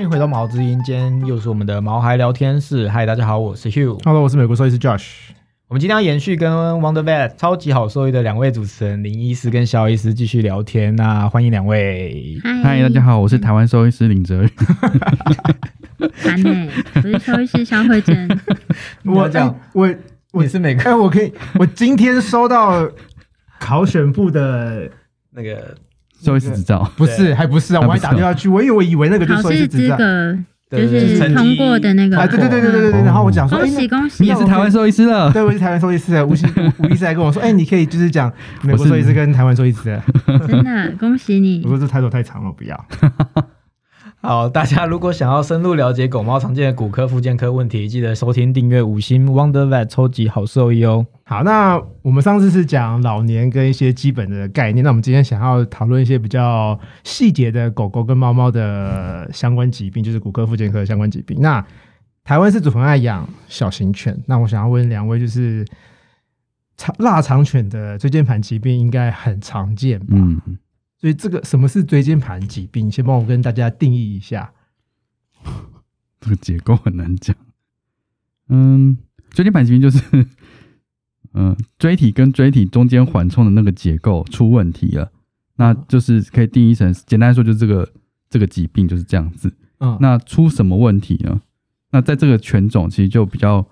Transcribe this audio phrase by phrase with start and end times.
[0.00, 2.88] 欢迎回到毛之音，今天又是我们的毛孩聊天室。
[2.88, 4.02] 嗨，大家好，我是 Hugh。
[4.02, 5.28] Hello，我是美国兽医师 Josh。
[5.68, 10.96] 我们今天要延续跟 Wonder Vet 超级好兽医的两位主持人林医师跟肖医师继续聊天。
[10.96, 12.38] 那欢迎两位。
[12.62, 14.50] 嗨，大家好，我是台湾兽医师林哲宇。
[16.22, 18.40] 韩美、我是兽医师肖慧珍。
[19.04, 19.30] 我
[19.74, 19.94] 我
[20.32, 22.90] 我你是美国哎，我可以，我今天收到
[23.58, 24.90] 考选部的，
[25.36, 25.76] 那个
[26.22, 29.96] 兽医师执照，不是，还不是啊，我还打电话去，我以为我以为那个就是兽医师执照。
[29.96, 30.38] 格
[30.70, 34.36] 就是通过的那个，啊，对对对对对对然后我讲说，哎恭，喜恭喜你也！
[34.36, 35.28] 是台湾兽医师了。
[35.34, 36.38] 对，我是台湾兽医师的吴医
[36.78, 38.32] 吴医师还跟我说，哎，你可以就是讲
[38.62, 40.00] 美国兽医师跟台湾兽医师，
[40.46, 42.86] 真的恭喜你 我说这抬头太长了，不要。
[44.22, 51.06] 好，大家如果想要深入了解狗猫常见的骨科、附件科问题，记得收听订阅五星 Wonder Vet 超级好兽医哦。
[51.24, 61.40] 好，那我们上次是讲老年跟一些基本的概念，那我们今天想要讨论一些比较细节的狗狗跟猫猫的相关疾病，就是骨科、附件科的相关疾病。
[61.40, 61.64] 那
[62.22, 65.64] 台湾是主很爱养小型犬，那我想要问两位，就是
[66.76, 70.08] 长腊肠犬的椎间盘疾病应该很常见吧？
[70.10, 70.38] 嗯，
[71.00, 72.90] 所以这个什么是椎间盘疾病？
[72.90, 74.52] 先帮我跟大家定义一下。
[76.20, 77.34] 这个结构很难讲。
[78.48, 78.98] 嗯，
[79.30, 80.26] 椎间盘疾病就是，
[81.32, 85.10] 嗯，椎体跟椎体中间缓冲的那个结构出问题了，
[85.56, 87.90] 那就是可以定义成，简单来说就是这个
[88.28, 89.50] 这个疾病就是这样子。
[89.78, 91.40] 嗯，那出什么问题呢？
[91.92, 93.66] 那在这个犬种其实就比较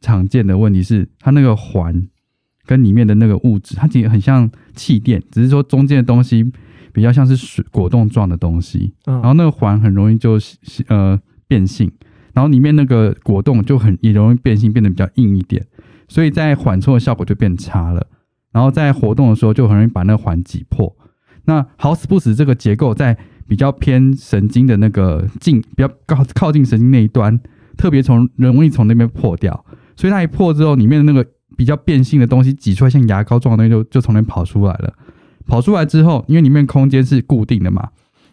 [0.00, 2.08] 常见的问题是，它那个环
[2.68, 6.44] 跟里面的那个物质，它其实很像气垫，只是说中间的东西
[6.92, 10.38] 比较像是水果冻状的东西，嗯然后那个环很容易就
[10.88, 11.90] 呃变性，
[12.34, 15.64] 然后里面那个果冻就很也容易变性，变得比较硬一点，
[16.08, 18.06] 所以在缓冲的效果就变差了。
[18.52, 20.94] 然后在活动的时候就很容易把那个环挤破。
[21.46, 23.16] 那好死不死，这个结构在
[23.46, 27.40] 比较偏神经的那个近，比较靠靠近神经那一端，
[27.78, 29.64] 特别从容易从那边破掉，
[29.96, 31.26] 所以它一破之后，里面的那个
[31.58, 34.94] 比较变性的东西挤出来，像牙膏状的东西就就从那边跑出来了。
[35.44, 37.88] 跑出来之后，因为里面空间是固定的嘛，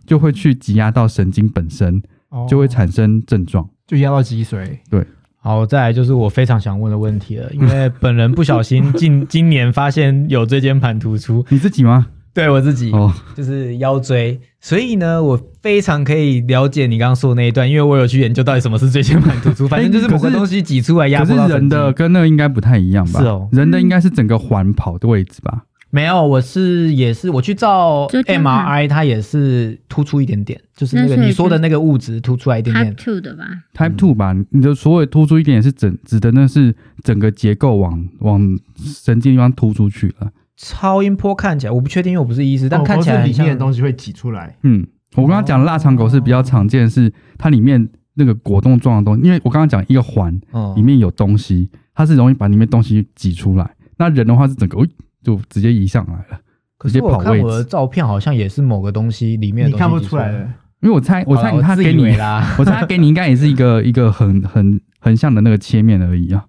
[0.05, 3.67] 就会去挤压到神经本身，哦就会产生症状。
[3.87, 4.77] 就压到脊髓。
[4.91, 5.03] 对
[5.39, 12.07] 好，再来就是我非常想问的问题了，因为本人不小心今今年发现有椎间盘突出， 你自己吗？
[12.35, 21.93] 对我自己、哦，就是腰椎，所以呢，我非常可以了解你刚刚说的那一段，因为我有去研究到底什么是椎间盘突出， 反正就是某个东西挤出来压可是迫到神人的。
[21.93, 23.21] 跟那个应该不太一样吧？
[23.21, 25.63] 是哦人的应该是整个环跑的位置吧？
[25.91, 33.05] 没有，我是也是我去照 MRI，它也是突出一点点，就是那个你说的那个物质突出来一点点 Type。
[33.05, 40.29] Two 的吧？Type Two 吧，你的所谓突出一点是整指的那是整个结构往往神经地方突出去了。
[40.57, 44.55] 超音波看起来我不确定，因为我不是医师，但看起来里面的东西会挤出来。
[44.63, 44.85] 嗯，
[45.15, 53.69] 我刚刚讲腊肠狗是比较常见，是它里面那个果冻状的东西，因为我刚刚讲一个环嗯里面有东西，它是容易把里面东西挤出来。
[53.97, 54.87] 那人的话是整个，哦
[55.23, 56.39] 就直接移上来了。
[56.77, 60.39] 可是我直接跑位看我的照片好像也是某个东西里面的东西你看不出来的，
[60.81, 66.45] 因为我猜，我猜他给你啦， 我猜他给你应该也是一个一个很很很像的那个切面而已啊，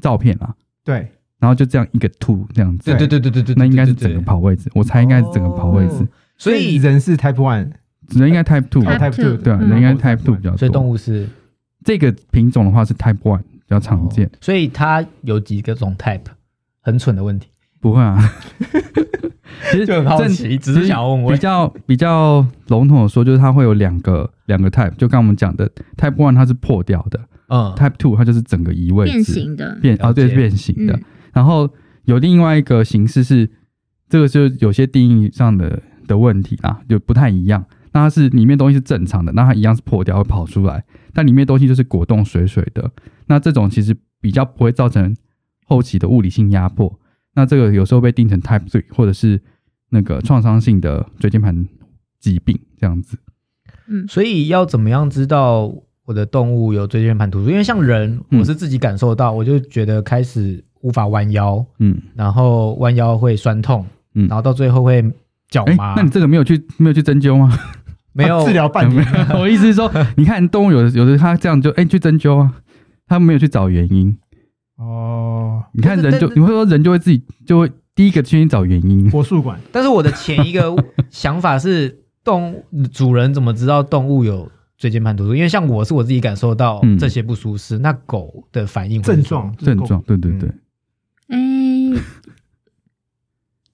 [0.00, 0.54] 照片啊，
[0.84, 5.94] 对，然后就这样一个凸这样子，对对对对对对，那应该是整个跑位置，我猜应该是整个跑位置。
[5.96, 6.08] 哦，
[6.38, 7.70] 所以人是 Type One，
[8.10, 10.88] 人应该 Type Two，Type two，对人应该 Type Two 比较多所以动。
[10.88, 11.28] 物是
[11.84, 16.20] 这个品种的话是 Type One 比较常见，所以它有几个种 type，
[16.80, 17.48] 很蠢的问题，
[17.80, 18.18] 不会啊。
[19.70, 21.34] 其实就很好正奇，只是想问问。
[21.34, 21.40] 比。
[21.40, 30.98] 较比较笼统的说，就是它会有两个两个 type，就刚刚我们讲的 Type One 它是破掉的嗯，，Type Two 它就是整个移位变形的，变啊，对，变形的。
[31.36, 31.70] 嗯，然后
[32.04, 33.50] 有另外一个形式是，
[34.08, 37.64] 这个就有些定义上的的问题啦，就不太一样。
[37.92, 42.90] 那它是里面东西是正常的，那它一样是破掉会跑出来，但里面东西就是果冻水水的。
[43.26, 45.16] 那这种其实比较不会造成
[45.66, 46.98] 后期的物理性压迫。
[47.34, 49.42] 那这个有时候被定成 Type Three 或者是
[49.90, 51.66] 那个创伤性的椎间盘
[52.18, 53.18] 疾病这样子。
[53.88, 55.72] 嗯，所以要怎么样知道
[56.04, 57.50] 我的动物有椎间盘突出？
[57.50, 63.84] 因为像人，嗯我是自己感受到，我就觉得开始无法弯腰，嗯然后弯腰会酸痛，
[64.14, 65.02] 嗯然后到最后会
[65.50, 65.94] 脚哎、麻。
[65.96, 67.52] 那你这个没有去没有去针灸吗？
[68.12, 72.54] 没有 治疗半没年， 我意思是说，你看动物有的有的它这样就哎、去针灸啊，
[73.08, 74.16] 它没有去找原因。
[74.76, 79.10] 哦，你看人就你会说人就会自己就会第一个先去找原因。
[79.10, 80.72] 国术馆但是我的前一个
[81.10, 82.62] 想法是，动
[82.92, 84.48] 主人怎么知道动物有
[84.78, 85.34] 椎间盘突出？
[85.34, 90.50] 因为像我是我自己感受到嗯这些不舒适，那狗的反应会症状，症状，对对对。
[91.28, 91.38] 哎，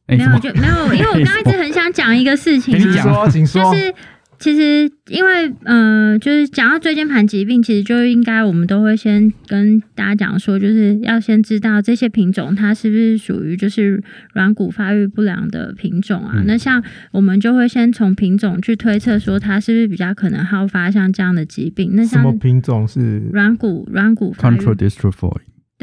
[0.06, 3.78] 哎、没有，就没有， 因为我刚刚一直很想讲一个事情请啊，说，请说就。
[3.78, 3.94] 是
[4.38, 14.02] 其实因为呃，就是讲到椎间盘疾病，其实就应该我们都会先跟大家讲说，就是要先知道这些品种它是不是属于就是
[14.34, 16.32] 软骨发育不良的品种啊。
[16.38, 16.82] 嗯那像
[17.12, 21.93] 我们就会先从品种去推测说它是不是比较可能好发像这样的疾病。
[21.94, 25.37] 那像什么品种是软骨软骨发育 Contradystrophy，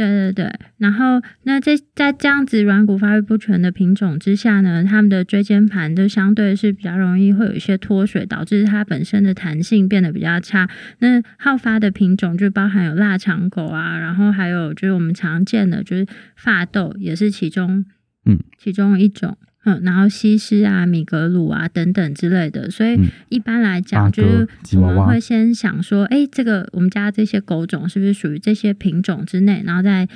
[0.08, 10.70] 对对对，然后那在在这样子软骨发育不全的品种之下呢，它们的椎间盘就相对是比较容易会有一些脱水，导致它本身的弹性变得比较差。
[11.00, 16.08] 那好发的品种就包含有腊肠狗啊，然后还有就是我们常见的就是
[16.38, 17.84] 发豆，也是其中
[18.26, 19.38] 嗯其中一种。
[19.70, 29.62] 嗯，然后西施啊、米格鲁啊等等之类的，所以嗯一般来讲，就是我们会先想说，哎，这个我们家这些狗种是不是属于这些品种之内？
[29.66, 30.08] 然后再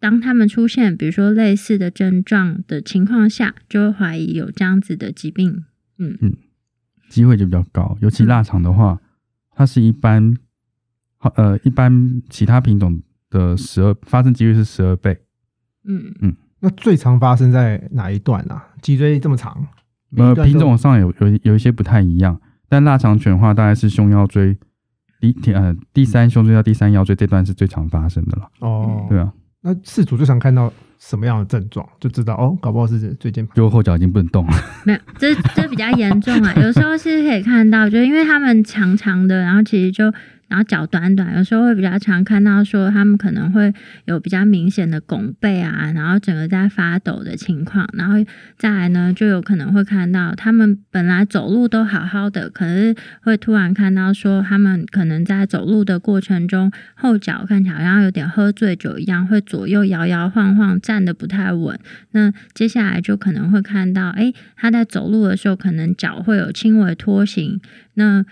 [0.00, 5.64] 当他们出现，比如说类似的症状的情况下，就会怀疑有这样子的疾病。
[5.98, 6.32] 嗯嗯
[7.08, 7.96] 机会就比较高。
[8.00, 9.00] 尤其嗯腊肠的话，
[9.54, 10.36] 它是一般
[11.36, 13.00] 呃一般其他品种
[13.30, 15.20] 的十二发生几率是十二倍。
[15.84, 18.64] 嗯嗯，那最常发生在哪一段啊？
[18.80, 19.54] 脊椎这么长，
[20.16, 22.40] 呃，品种上有有有一些不太一样，
[22.70, 24.56] 但腊肠犬的话，大概是胸腰椎
[25.20, 28.48] 第呃第三胸椎到第三腰椎这段是最常发生的了。
[28.60, 29.30] 哦，对啊，
[29.60, 33.54] 那事主最常看到什么样的症状，就知道哦，搞不好是椎间盘。
[33.54, 34.52] 就后脚已经不能动了。
[34.86, 36.54] 没有，这这比较严重啊。
[36.54, 40.10] 有时候是可以看到，就因为他们长长的，然后其实就
[40.48, 43.72] 然后脚短短，有时候会比较常看到说他们可能会
[44.04, 48.16] 有比较明显的拱背啊，然后整个在发抖的情况，然后
[48.56, 61.78] 再来呢，就有可能会看到他们本来走路都好好的，可是会突然看到说他们可能在走路的过程中，后脚看起来好像有点喝醉酒一样，会左右摇摇晃晃，站得不太稳。
[62.12, 67.60] 那接下来就可能会看到，哎，他在走路的时候，可能脚会有轻微拖行，
[67.94, 68.24] 那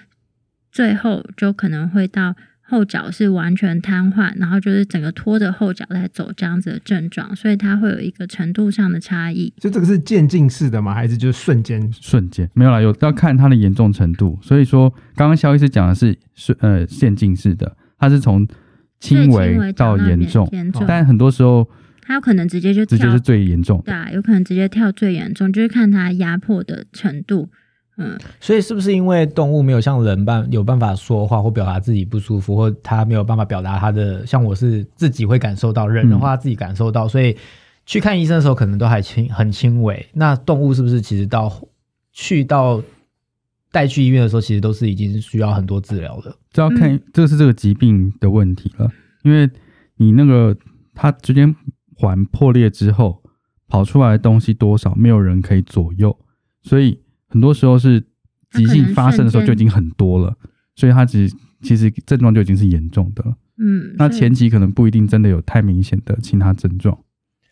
[0.73, 9.53] 最后就可能会到后脚是完全瘫痪，然后就是整个拖着后脚在走这样子的症状，所以它会有一个程度上的差异。
[9.59, 10.95] 就这个是渐进式的吗？
[10.95, 11.93] 还是就是瞬间？
[11.93, 14.39] 瞬间没有啦，有要看它的严重程度。
[14.41, 18.49] 所以说，刚刚肖医师讲的是瞬呃渐进式的，它是从
[18.99, 21.69] 轻微微到到严重，重，但很多时候
[22.01, 23.85] 它有可能直接就跳直接是最严重的。
[23.85, 27.51] 对啊，有可能直接跳最严重，就是看它压迫的程度。
[28.03, 37.37] 嗯，所以是不是因为动物没有像人办有办法说话或表达自己不舒服，或它没有办法表达它的，像我是自己会感受到，人的话自己感受到，所以
[37.87, 40.05] 去看医生的时候可能都还轻很轻微。
[40.13, 41.53] 那动物是不是其实到
[42.13, 42.83] 去到
[43.71, 46.37] 带去医院的时候，其实都是已经需要很多治疗了？
[46.51, 48.91] 这要看嗯这是这个疾病的问题了，
[49.23, 49.49] 因为
[49.97, 50.57] 你那个
[50.95, 51.55] 它之间
[51.97, 53.23] 环破裂之后
[53.69, 56.15] 跑出来的东西多少，没有人可以左右，
[56.63, 56.99] 所以
[57.33, 58.01] 很多时候是
[58.53, 60.37] 急性发生的时候就已经很多了，
[60.77, 63.25] 所以它其实其实症状就已经是严重的。
[63.59, 66.99] 嗯，那前期可能不一定真的有太明显的其他症状。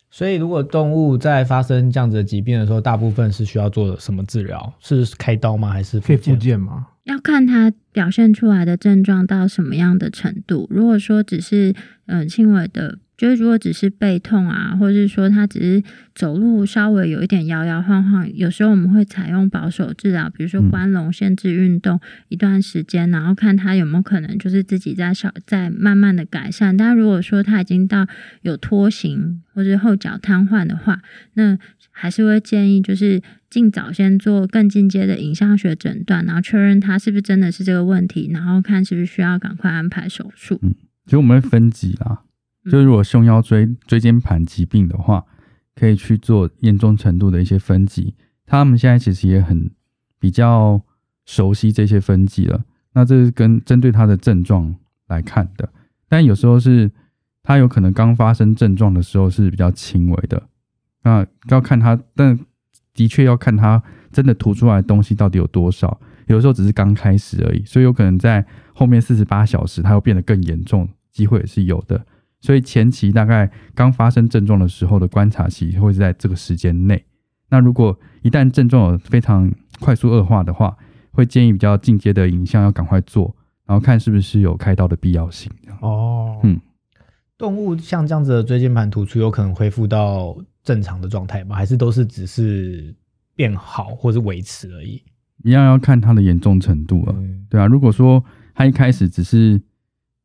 [0.09, 4.73] 所以如果动物在发生这样子的疾病的时候，大部分是需要做什么治疗？
[4.79, 5.69] 是开刀吗？
[5.69, 6.39] 还是可以复健？
[6.39, 6.87] 健吗？
[7.05, 10.67] 要看它表现出来的症状到什么样的程度。
[10.69, 11.73] 如果说只是
[12.05, 15.83] 嗯轻微的，就是如果只是背痛啊，或者是说他只是
[16.15, 21.99] 走路稍微有一点摇摇晃晃，有时候我们会采用保守治疗，比如说嗯关笼限制运动
[22.29, 26.75] 一段时间，然后看他有没有可能就是自己在小在慢慢的改善。
[26.75, 28.07] 但如果说他已经到
[28.41, 31.03] 有拖行或者后脚瘫痪的话，
[31.35, 31.55] 那
[31.91, 40.59] 还是会建议就是尽早先做更进阶的影像学诊断，然后确认他是不是真的是这个问题，然后看是不是需要赶快安排手术。
[40.63, 40.73] 嗯
[41.05, 42.30] 其实我们会分级啦，嗯
[42.69, 45.25] 就如果胸腰椎椎间盘疾病的话，
[45.75, 48.13] 可以去做严重程度的一些分级。
[48.45, 49.71] 他们现在其实也很
[50.19, 50.81] 比较
[51.25, 52.63] 熟悉这些分级了。
[52.93, 54.75] 那这是跟针对他的症状
[55.07, 55.69] 来看的，
[56.09, 56.91] 但有时候是
[57.41, 60.43] 他有可能刚发生症状的时候是比较轻微的，
[61.03, 62.37] 那要看他，但
[62.93, 65.99] 的确要看他真的吐出来的东西到底有多少。
[66.27, 72.05] 有时候只是刚开始而已，所以有可能在后面四十八小时，它会变得更严重，机会也是有的。
[72.41, 77.05] 所以前期大概刚发生症状的时候的观察期会是在这个时间内。
[77.49, 80.75] 那如果一旦症状有非常快速恶化的话，
[81.11, 85.51] 会建议比较进阶的影像要赶快做，然后看是不是有开刀的必要性。
[85.81, 86.59] 哦，嗯
[87.37, 91.55] 动物像这样子的椎间盘突出，有可能恢复到正常的状态吗？
[91.55, 92.95] 还是都是只是
[93.35, 95.01] 变好或是维持而已？
[95.43, 97.13] 一样要看它的严重程度了。
[97.17, 99.59] 嗯，对啊，如果说它一开始只是，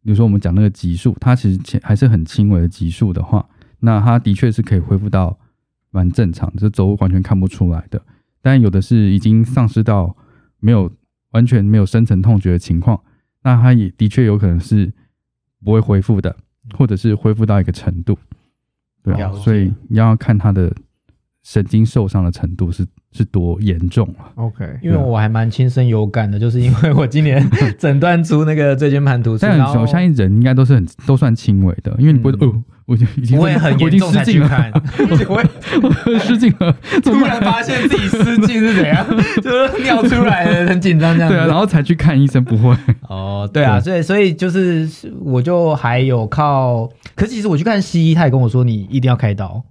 [0.07, 3.45] 比如说我们讲那个级数，它其实前还是很轻微的级数的话，
[3.81, 5.37] 那它的确是可以恢复到
[5.91, 8.01] 蛮正常，就走路完全看不出来的。
[8.41, 10.17] 但有的是已经丧失到
[10.61, 10.89] 没有
[11.33, 13.03] 完全没有深层痛觉的情况，
[13.43, 14.93] 那它也的确有可能是
[15.65, 16.37] 不会恢复的，
[16.79, 18.17] 或者是恢复到一个程度，
[19.03, 20.73] 对啊所以你要看它的
[21.43, 24.29] 神经受伤的程度是是多严重啊。
[24.37, 34.73] OK，因为我还蛮亲身有感的，就是因为 我今年诊断出那个椎间盘突出，但我相信人应该都是很都算轻微的，因为你不会、嗯哦，我已经已经我也很严重才失禁了，去看，
[35.29, 35.43] 我会
[36.15, 37.13] 我失禁了，突？
[37.25, 39.05] 然发现自己失禁是怎样，
[39.43, 41.29] 就是尿出来了，很紧张这样。
[41.31, 42.77] 对啊，然后才去看医生，不会。
[43.09, 44.89] 哦，对啊，所以所以就是
[45.21, 49.65] 我就还有靠，可是其实我去看西医，他也跟我说你一定要开刀，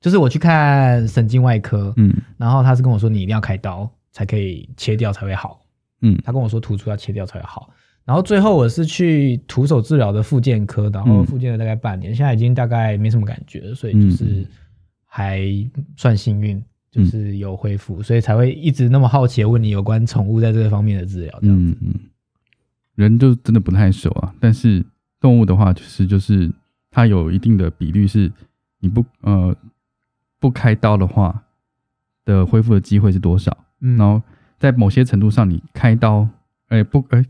[0.00, 2.12] 就是我去看神经外科，嗯。
[2.36, 5.60] 然后他是跟我说你一定要开刀才可以切掉才会好，
[6.02, 6.18] 嗯。
[6.24, 7.70] 他跟我说突出要切掉才会好。
[8.04, 11.26] 然后最后我是去徒手治疗的复健科，然后嗯。
[11.26, 14.46] 复健了大概半年，现在已经大概没什么感觉，所以就是嗯
[15.04, 15.42] 还
[15.96, 21.38] 算幸运，就是有恢复，所以才会一直那么好奇地问你有关宠物在这个方面的治疗。
[21.40, 21.76] 这样子。
[21.82, 21.94] 嗯嗯，
[22.94, 24.84] 人就真的不太熟啊，但是
[25.20, 26.50] 动物的话，就是就是
[26.90, 28.32] 它有一定的比率是，
[28.78, 29.54] 你不呃
[30.40, 31.44] 不开刀的话
[32.24, 33.56] 的恢复的机会是多少？
[33.80, 34.20] 嗯然后
[34.58, 36.26] 在某些程度上，你开刀，
[36.68, 37.24] 哎、不哎、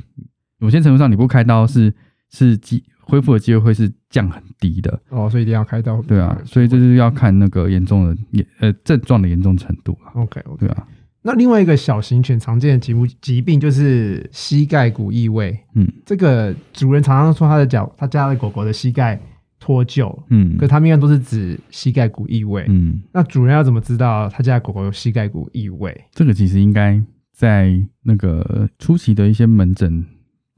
[0.58, 1.92] 某些程度上你不开刀是
[2.30, 6.00] 是机恢复的机会会是降很低的，哦，所以一定要开刀。
[6.02, 10.66] 对啊，所以这就是要看那个严重的严呃症状的严重程度了，OK OK。
[10.66, 10.86] 对啊，
[11.22, 15.58] 那另外一个小型犬常见的疾病疾病就是膝盖骨异位。
[15.74, 19.20] 嗯这个主人常常说他的脚，他家的狗狗的膝盖
[19.60, 22.64] 脱臼，嗯可他们应该都是指膝盖骨异位。
[22.68, 26.04] 嗯，那主人要怎么知道他家的狗狗有膝盖骨异位？
[26.10, 27.00] 这个其实应该
[27.32, 30.04] 在那个初期的一些门诊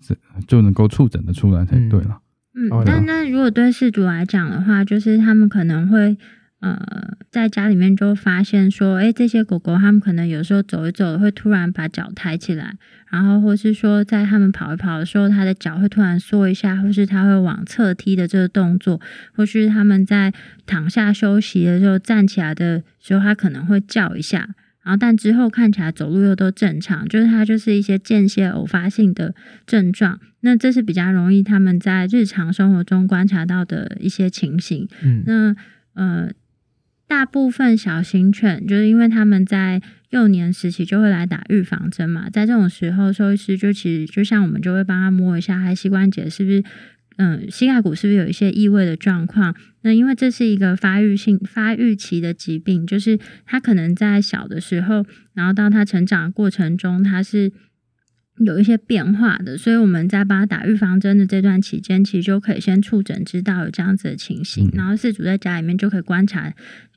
[0.00, 0.16] 这
[0.46, 2.20] 就能够触诊的出来才对了。
[2.54, 6.16] 嗯哦，那那如果对事主来讲的话，就是他们可能会
[6.62, 6.78] 呃
[7.30, 12.76] 在家里面就发现说，哎，这些狗狗它们可能有时候走一走会突然把脚抬起来，
[13.10, 19.00] 然后或是说在它们跑一跑的时候，它的脚会突然缩一下，或是它会往侧踢的这个动作，
[19.34, 20.32] 或是它们在
[20.64, 24.54] 躺下休息的时候站起来的时候，它可能会叫一下。
[24.84, 30.18] 然后，但之后看起来走路又都正常，就是它就是一些间歇偶发性的症状。
[30.40, 34.88] 那这是比较容易他们在日常生活中观察到的一些情形。
[35.02, 35.54] 嗯，那
[35.94, 36.30] 呃，
[37.12, 46.64] 大部分小型犬就是因为他们在幼年时期就会来打预防针嘛，在这种时候，兽医师就其实就像我们就会帮他摸一下，他膝关节是不是。
[47.16, 49.54] 嗯，膝盖骨是不是有一些异位的状况？
[49.82, 55.04] 那因为这是一个发育性、发育期的疾病，就是他可能在小的时候，
[55.34, 57.52] 然后到他成长的过程中，他是
[58.38, 66.52] 有一些变化的，所以我们在帮他打预防针的这段期间，其实就可以先触诊知道有这样子的情形，嗯然后饲主在家里面就可以观察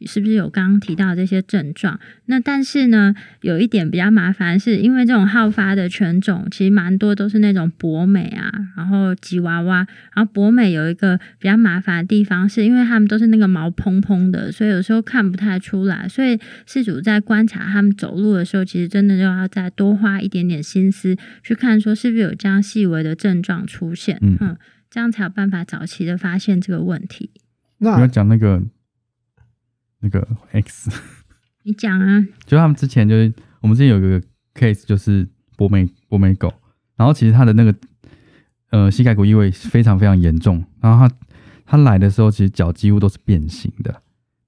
[0.06, 2.00] 是不是有刚刚提到的这些症状。
[2.26, 16.08] 那但是呢，有一点比较麻烦是，因为这种好发的犬种其实蛮多都是那种博美啊，然后吉娃娃，然后博美有一个比较麻烦的地方，是因为它们都是那个毛蓬蓬的，所以有时候看不太出来。
[16.08, 24.58] 所以饲主在观察它们走路的时候，其实真的就要再多花一点点心思去看，说是不是有这样细微的症状出现，嗯嗯，
[24.90, 27.32] 这样才有办法早期的发现这个问题。
[27.78, 28.64] 那你要讲那个
[30.00, 30.90] 那个 X，
[31.64, 34.22] 你讲啊，就他们之前就是我们之前有一个
[34.54, 35.28] case 就是
[35.58, 36.54] 博美博美狗，
[36.96, 37.76] 然后其实它的那个
[38.70, 41.16] 呃膝盖骨异位非常非常严重，然后它
[41.66, 44.02] 它来的时候其实脚几乎都是变形的，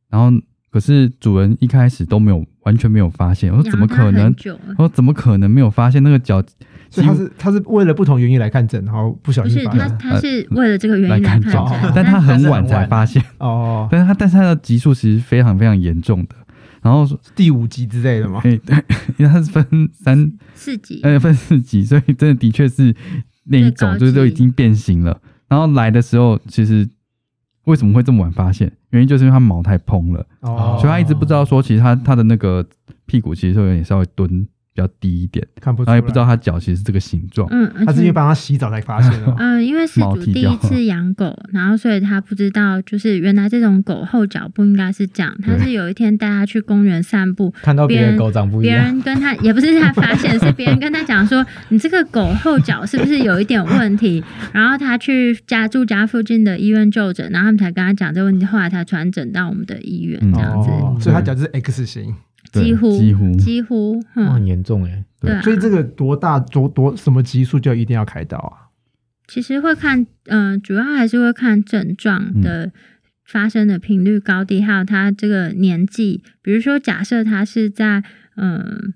[0.09, 0.31] 然后
[0.69, 4.33] 可是主人一开始都没有完全没有发现，我说怎么可能？
[4.77, 6.43] 我说怎么可能没有发现那个脚
[6.89, 9.97] 所以他是他是为了不同原因来看诊，然后不小不是他，心发现。
[9.97, 11.51] 他是为了这个原因来看诊。
[11.51, 16.35] 诊，但他很晚才发现，哦，但是他但是他的级数其实非常非常严重的，
[16.81, 17.05] 然后
[17.35, 18.39] 第五级之类的嘛。
[18.41, 18.75] 对、对，
[19.17, 22.95] 因为它是分三四级，呃分四级，所以真的的确是
[23.45, 25.19] 那一种，就是都已经变形了。
[25.49, 26.87] 然后来的时候，其实
[27.67, 28.71] 为什么会这么晚发现？
[28.91, 32.65] 原因就是因为它毛太蓬了，哦，所以它一直不知道说，其实它它的那个
[33.05, 34.47] 屁股其实有点稍微蹲
[34.77, 37.47] 比较低一点，看不出来，然后也不知道他脚其实是这个形状。
[37.49, 39.35] 嗯，他是因为帮他洗澡才发现的。
[39.39, 45.35] 嗯，因为事毛剃掉主第一次 养狗，然后所以他不知道，就是原来这种狗后脚不应该是这样。
[45.41, 54.23] 他是有一天带他去公园散步，看到别别人的狗长不一别样，人跟他也不是他发现，是别人跟他讲说，你这个狗后脚是不是有一点问题？
[54.53, 62.13] 然后他去家住家附近的医院就诊，然后他们才跟他讲这个问题，后来才传诊到我们的医院嗯这样子，哦，所以他脚就是 X 型。
[62.51, 65.03] 对几乎几乎几乎，很，严重哎。
[65.19, 65.41] 对啊。
[65.41, 68.69] 所以这个多大多多什么级数就一定要开刀啊？
[69.27, 72.71] 其实会看，嗯、主要还是会看症状的
[73.25, 76.23] 发生的频率高低，还有他这个年纪。
[76.41, 78.01] 比如说，假设他是在
[78.37, 78.93] 嗯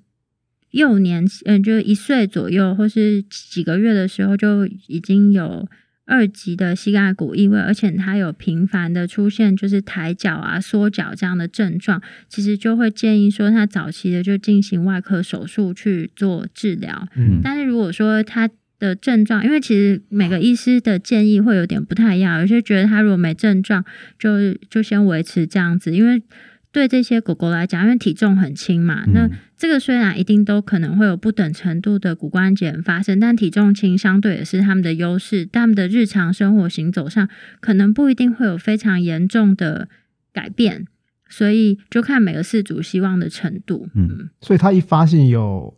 [0.70, 5.68] 幼年，嗯，就一岁左右或是几个月的时候就已经有
[6.12, 17.08] 二级的膝盖骨异位，而且他有频繁的出现就是抬脚啊、缩脚这样的症状，其实就会建议说他早期的就进行外科手术去做治疗。
[17.16, 23.86] 嗯但是如果说他的症状，因为其实每个医师的建议会有点不太一样，有些觉得他如果没症状，
[24.20, 26.22] 就就先维持这样子，因为
[26.72, 39.90] 对这些狗狗来讲，因为体重很轻嘛，那嗯这个虽然一定都可能会有不等程度的骨关节炎发生，但体重轻相对也是他们的优势，他们的日常生活行走上可能不一定会有非常严重的
[40.34, 40.88] 改变，
[41.30, 43.90] 所以就看每个饲主希望的程度。
[43.94, 45.78] 嗯所以他一发现有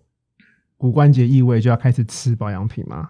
[0.78, 3.10] 骨关节异味，就要开始吃保养品吗？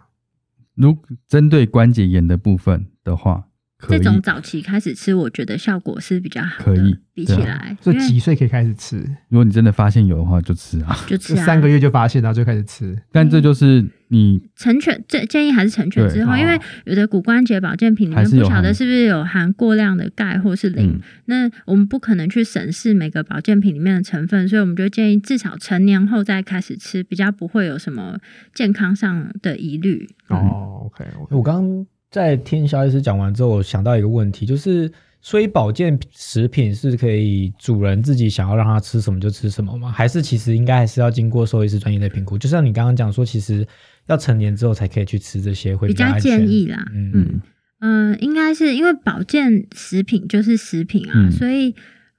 [0.75, 0.97] 如
[1.27, 3.49] 针对关节炎的部分的话，
[3.89, 8.97] 这种早期开始吃，我觉得效果是比较好的，可以比起对来，所以几岁可以开始吃？
[9.29, 10.97] 如果你真的发现有的话，就吃啊。
[11.07, 12.97] 就吃啊，三个月就发现，然后就开始吃。
[13.11, 21.01] 但这就是你成犬，这建议还是成犬之后，因为有的骨关节保健品里还是有面不晓得是不是有含过量的钙或是磷，嗯。
[21.25, 28.17] 那我们不可能去审视每个保健品里面的成分，所以我们就建议至少成年后再开始吃，比较不会有什么
[28.53, 30.07] 健康上的疑虑。
[30.29, 34.89] 哦，OK，我刚刚在听肖医师讲完之后，我想到一个问题，就是
[35.19, 39.91] 所以保健食品是可以主人自己想要让它吃什么就吃什么吗？
[39.91, 42.37] 还是其实应该还是要经过兽医师专业的评估？
[42.37, 43.67] 就像你刚刚讲说，其实
[44.05, 47.41] 要成年之后才可以去吃这些，会比较较建议啦，嗯嗯
[47.79, 51.73] 嗯，应该是因为保健食品就是食品啊，嗯所以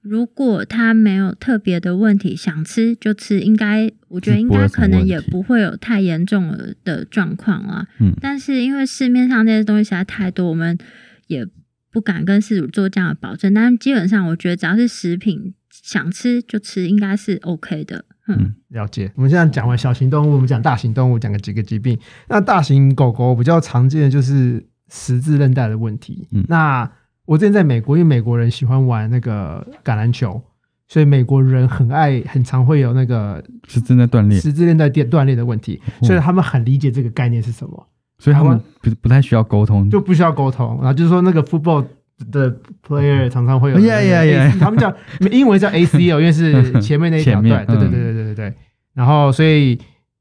[0.07, 7.87] 如果他没有特别的问题，想吃就吃，应该我觉得应该可能也不会有太严重的的状况啦。
[7.99, 10.77] 嗯但是因为市面上这些东西实在太多，我们
[11.25, 11.43] 也
[11.91, 13.51] 不敢跟事主做这样的保证。
[13.51, 18.05] 但是基本上，我觉得只要是食品，想吃就吃，应该是 OK 的。
[18.27, 19.11] 嗯嗯了解。
[19.15, 21.97] 我们现在讲完小型动物，我们讲大型动物，讲个几个疾病。
[22.29, 26.27] 那大型狗狗比较常见的就是十字韧带的问题。
[26.31, 26.91] 嗯那
[27.25, 30.41] 我之前在美国，因为美国人喜欢玩那个橄榄球，
[30.87, 37.87] 所以美国人很爱，很常会有那个是真的锻炼，十字韧带电断裂的问题，哦所以他们很理解这个概念是什么，
[38.19, 40.77] 所以他们不不太需要沟通，就不需要沟通。
[40.77, 41.83] 然后就是说那个 football
[42.31, 42.55] 的
[42.87, 44.59] player 常常会有 Yeah, yeah, yeah.
[44.59, 44.95] 他们叫
[45.31, 48.53] 英文叫 ACL， 因为是前面那一条段，对对嗯对对对对对。
[48.93, 49.77] 然后所以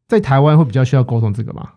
[0.09, 1.69] 在台湾会比较需要沟通这个嘛？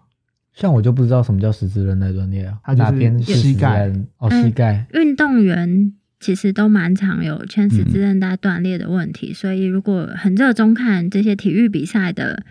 [0.60, 3.88] 像我就不知道什么叫十字韧带断裂啊，它就是哪边是膝盖。
[4.17, 4.88] 哦，嗯膝盖。
[4.93, 7.91] 运动员其实都蛮常有牵十嗯。
[7.91, 12.43] 字韧带断裂的问题，所以如果很热衷看这些体育比赛的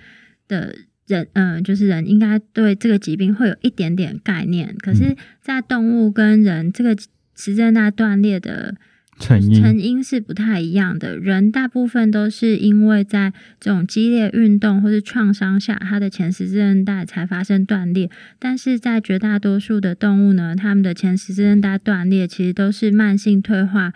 [0.47, 0.73] 的
[1.09, 4.77] 人，嗯、就是人应该对这个疾病会有一点点概念。
[4.79, 6.97] 可是嗯，在动物跟人，这个
[7.35, 8.77] 十字韧带断裂的
[9.19, 11.17] 成因成因是不太一样的。
[11.17, 18.11] 人大部分都是因为在这种激烈运动或是创伤下，它的前十字韧带才发生断裂。
[18.39, 23.93] 但是在绝大多数的动物呢，它们的前十字韧带断裂其实都是慢性退化，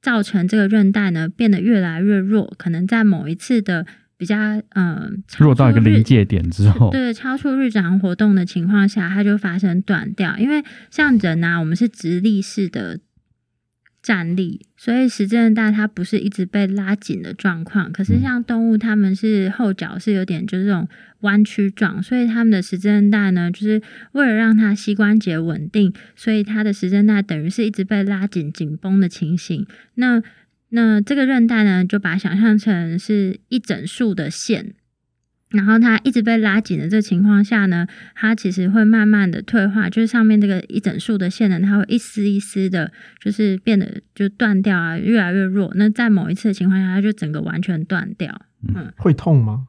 [0.00, 3.84] 造成这个韧带呢变得越来越弱，可能在某一次的
[4.16, 4.36] 比较
[4.74, 10.38] 嗯、超弱到一个临界点之后，对，超出日常活动的情况下，它就发生断掉。
[10.38, 12.98] 因为像人啊，我们是直立式的
[14.02, 17.92] 站立，所以十字韧带它不是一直被拉紧的状况。
[17.92, 20.88] 可是嗯像动物，它们是后脚是有点就是这种
[21.20, 23.82] 弯曲状，所以它们的十字韧带呢，就是
[24.12, 29.66] 为了让它膝关节稳定，所以它的十字韧带等于是一直被拉紧、紧绷的情形。
[29.94, 30.22] 那
[30.70, 34.74] 那这个韧带呢，就把它想象成是一整束的线，
[35.50, 45.72] 然后它一直被拉紧的这个情况下呢，它其实会慢慢的退化，就是上面这个一整束的线呢，它会一丝一丝的，就是变得就断掉啊，越来越弱。
[45.74, 48.32] 那在某一次的情况下，它就整个完全断掉。
[48.68, 49.66] 嗯会痛吗？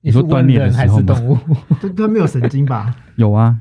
[0.00, 1.36] 你说断裂的时候动物？
[1.82, 2.94] 这它没有神经吧？
[3.16, 3.58] 有啊，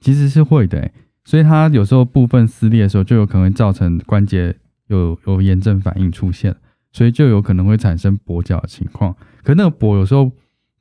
[0.00, 0.92] 其实是会的欸，
[1.24, 4.54] 所以它有时候部分撕裂的时候，就有可能会造成关节
[4.86, 6.54] 有有炎症反应出现，
[6.92, 9.16] 所以就有可能会产生跛脚的情况。
[9.42, 10.30] 可那个跛有时候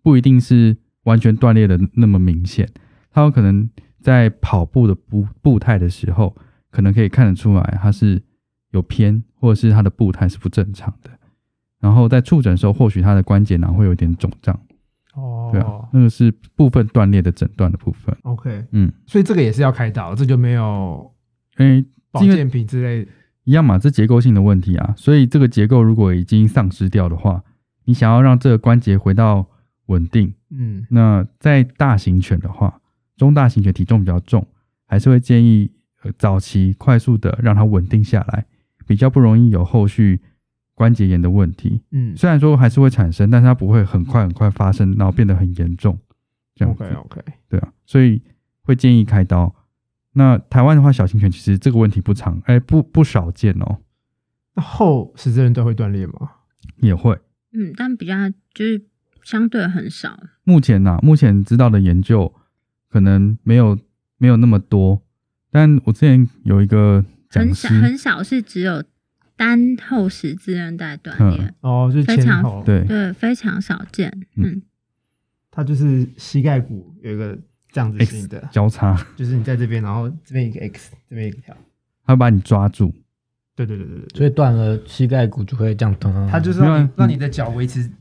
[0.08, 2.65] 不一定是完全断裂的那么明显，
[3.12, 6.34] 它有可能在跑步的步步态的时候，
[6.72, 8.24] 可能可以看得出来它是
[8.72, 11.10] 有偏，或者是它的步态是不正常的。
[11.82, 14.58] 然后在触诊的时候，或许它的关节囊会有点肿胀，
[15.13, 18.15] 哦对啊哦，那个是部分断裂的诊断的部分。
[18.22, 21.13] ，OK，嗯，所以这个也是要开刀，这就没有
[21.58, 23.06] 因为保健品之类。
[23.43, 27.43] 一样嘛，这结构性的问题啊，所以这个结构如果已经丧失掉的话，
[27.84, 29.46] 你想要让这个关节回到
[29.88, 32.80] 稳定，嗯，那在大型犬的话，
[33.17, 34.45] 中大型犬体重比较重，
[34.86, 35.69] 还是会建议
[36.04, 38.45] 呃早期快速的让它稳定下来，
[38.86, 40.21] 比较不容易有后续
[40.76, 41.82] 关节炎的问题。
[41.91, 45.97] 嗯虽然说还是会产生，但是它不会很快很快发生，然后变得很严重，
[46.56, 46.84] 这样子。
[46.84, 48.21] ，OK OK，对啊，所以
[48.62, 49.54] 会建议开刀。
[50.13, 53.80] 那台湾的话，小型犬其实这个问题不常，哎，不不少见哦，
[54.56, 56.32] 那后十字韧带会断裂吗？
[56.78, 57.17] 也会。
[57.54, 58.13] 嗯，但比较
[58.54, 58.84] 就是
[59.28, 60.18] 相对很少。
[60.46, 62.34] 目前呐、目前知道的研究
[62.90, 63.78] 可能没有
[64.18, 65.02] 没有那么多，
[65.52, 68.82] 但我之前有一个很少，很少是只有
[69.36, 74.10] 单后十字韧带断裂，哦，就是非常对对，非常少见。
[74.38, 74.62] 嗯嗯，
[75.52, 77.38] 它就是膝盖骨有一个
[77.70, 81.54] 这样子的，交叉，就是你在这边，然后这边一个 X，这边一个条，
[82.06, 82.96] 它会把你抓住，
[83.58, 86.26] 对对对对对所以断了膝盖骨就会这样疼疼。
[86.32, 87.92] 它就是让你的脚维持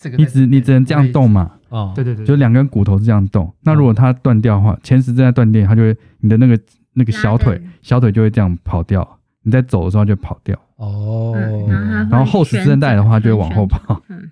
[0.00, 3.52] 这个你，只你只能这样动嘛，哦，对，对对，就两根骨头是这样动。
[3.60, 6.58] 那如果它断掉的话，前十字在断裂，它就会你的那个
[6.94, 9.06] 那个小腿小腿就会这样跑掉，
[9.42, 14.30] 你在走的时候就跑掉，哦，嗯然后后后十字韧带的话就会往后跑，嗯，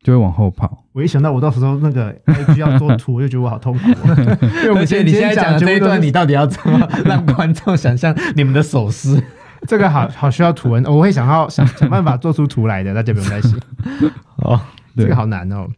[0.00, 0.84] 就会往后跑。
[0.92, 9.20] 我一想到我到时候那个 IG 要做图，我就觉得我好痛苦哦， 因为我们而且你现在讲的这一段，你到到底要怎么 让观众想象你们的手势？
[9.68, 13.58] 这个好好需要图文，我会想要想想办法做出图来的，大家不用担心。
[14.42, 14.60] 哦，
[14.96, 15.68] 对这个好难哦。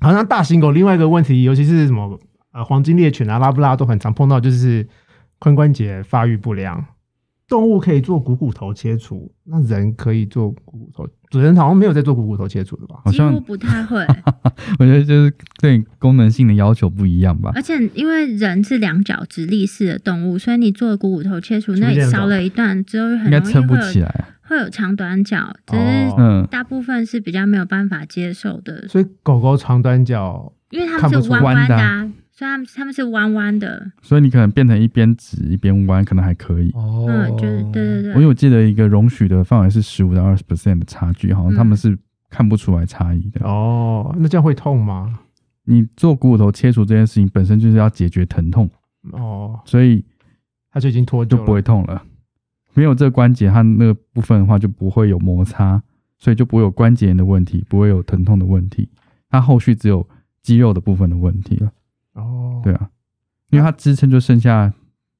[0.00, 2.18] 好像大型狗另外一个问题，尤其是什么
[2.52, 4.86] 呃黄金猎犬啊、拉布拉多很常碰到，就是
[5.40, 6.84] 髋关节发育不良。
[7.48, 12.96] 动物可以做股骨头切除，那人可以做股骨头，人好像没有在做股骨头切除的吧？
[13.04, 14.04] 好像不太会。
[14.78, 17.52] 我觉得就是对功能性的要求不一样吧。
[17.54, 24.28] 而且因为人是两脚直立式的动物，所以你做股骨头切除，那出现少了一段之后，应很容易该撑不会有起来啊。
[24.48, 33.90] 会有长短脚，只是大部分是比较没有办法接受的，所以狗狗长短脚，因为它们是弯弯弯的的啊，所以他们他们是弯弯的。
[34.02, 36.70] 所以你可能变成一边直一边弯，可能还可以。
[36.74, 43.44] 哦嗯，就是对对对，我有记得一个容许的范围是十五到二十 percent 的差距，好像他们是看不出来差异的。
[43.46, 45.18] 哦，那这样会痛吗？
[45.64, 48.70] 你做股骨头切除这件事情本身就是要解决疼痛，
[49.12, 50.04] 哦，所以
[50.70, 52.02] 它就已经脱臼了，就不会痛了。
[52.74, 55.82] 没有这个关节，它那个部分的话就不会有摩擦，
[56.18, 58.88] 所以就不会有关节炎的问题，不会有疼痛的问题。
[59.30, 60.06] 它后续只有
[60.42, 61.72] 肌肉的部分的问题了。
[62.16, 62.90] 哦，对，啊，
[63.50, 64.72] 因为它支撑就剩下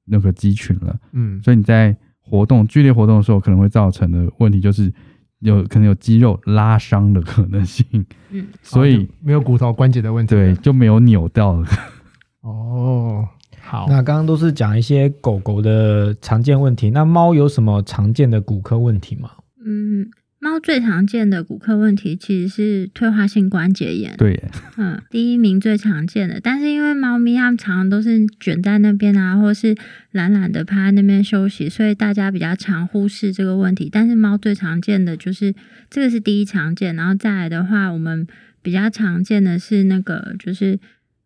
[0.05, 4.91] 那个肌群了，嗯，所以你在活动剧烈活动的时候，可能会造成的问题就是
[5.39, 7.85] 有可能有肌肉拉伤的可能性，
[8.31, 11.67] 嗯，所以哦没有骨头关节的问题，对，就没有扭到了。
[12.41, 13.27] 哦，
[13.61, 19.31] 好，那刚刚都是讲一些狗狗的常见问题，那猫有什么常见的骨科问题吗？
[19.65, 26.39] 嗯，猫最常见的骨科问题其实是退化性关节炎，对耶，嗯，第一名最常见的。
[26.39, 29.75] 但是因为猫咪它们常常都是卷在那边啊，或是
[30.11, 33.89] 懒懒的趴在那边休息，所以大家比较常忽视这个问题。
[33.91, 35.55] 但是猫最常见的就是
[35.89, 38.27] 这个是第一常见，然后再来的话，我们
[38.61, 40.79] 比较常见的是那个就是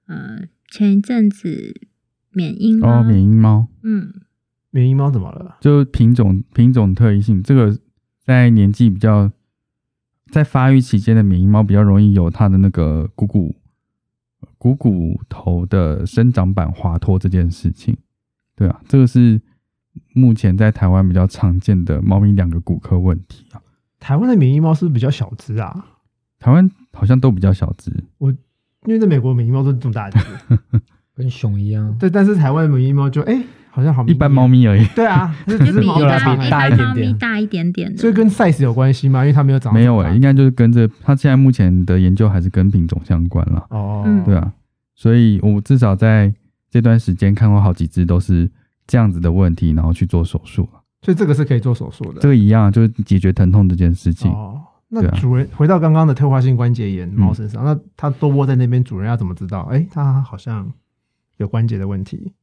[0.07, 1.75] 呃前一阵子
[2.31, 4.13] 缅因猫，哦，缅因猫嗯，
[4.69, 5.57] 缅因猫怎么了？
[5.59, 7.77] 就品种品种特异性，这个
[8.31, 9.29] 在年纪比较
[10.31, 13.53] 在发育期间的缅因猫比较容易有它的那个股骨
[14.57, 17.97] 股骨头的生长板滑脱这件事情。
[18.55, 19.41] 对啊，这个是
[20.13, 23.61] 目前在台湾比较常见的猫咪两个骨科问题啊。
[23.99, 25.85] 台湾的缅因猫是不是比较小只啊？
[26.39, 30.19] 台湾好像都比较小只，我因为在美国缅因猫都这么大只，
[31.13, 39.21] 跟熊一样，对，但是台湾的缅因猫就哎、好像好一般猫，咪而已，对啊，它 就比一只是比一大一点点般猫咪大一点点的，所以跟 size 有关系吗？
[39.21, 43.65] 因为它没有长没有诶、这么大应该就是跟着它现在目前的研究还是跟品种相关了。
[43.69, 44.51] 哦，嗯对啊，
[44.95, 46.33] 所以我至少在
[46.69, 48.49] 这段时间看过好几只都是
[48.85, 50.81] 这样子的问题，然后去做手术了。
[51.01, 52.21] 所以这个是可以做手术的。
[52.21, 54.31] 这个一样，就是解决疼痛这件事情。
[54.31, 59.61] 哦，那主人回到刚刚的退化性关节炎嗯猫身上，那它都窝在那边，主人要怎么知道？
[59.71, 60.71] 哎、它好像
[61.37, 62.33] 有关节的问题。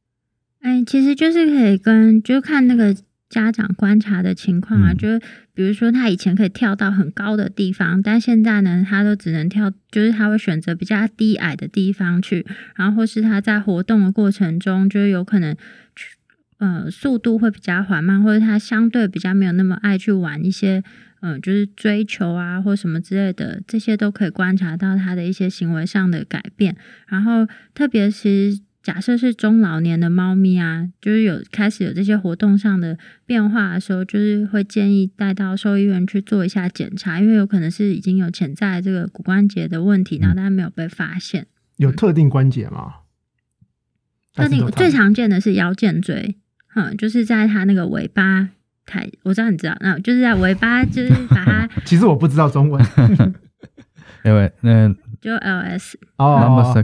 [0.61, 2.95] 哎，其实就是可以跟就看那个
[3.29, 5.19] 家长观察的情况啊，嗯就是
[5.53, 12.45] 比如说他以前可以跳到很高的地方，但现在呢，他都只能跳，就是他会选择比较低矮的地方去，
[12.75, 15.55] 然后或是他在活动的过程中，就是有可能
[15.95, 16.17] 去
[16.57, 20.83] 呃速度会比较缓慢，或者他相对比较没有那么爱去玩一些。
[21.21, 26.77] 嗯，就是追求啊，或什么之类的，这些都可以观察到他的一些行为上的改变。
[27.09, 41.47] 然后，特别是假设是中老年的猫咪啊，就是有开始有这些活动上的变化的时候，就是会建议带到兽医院去做一下检查，因为有可能是已经有潜在的这个骨关节的问题，然后但没有被发现。
[41.77, 42.93] 有特定关节吗？
[44.33, 46.37] 特定最常见的是腰间椎，
[46.75, 48.49] 嗯，就是在它那个尾巴
[48.85, 52.81] 抬，我知道你知道，那就是在尾巴就是把它 其实我不知道中文
[54.23, 54.87] 因为，那
[55.19, 56.83] 就 LS number 哦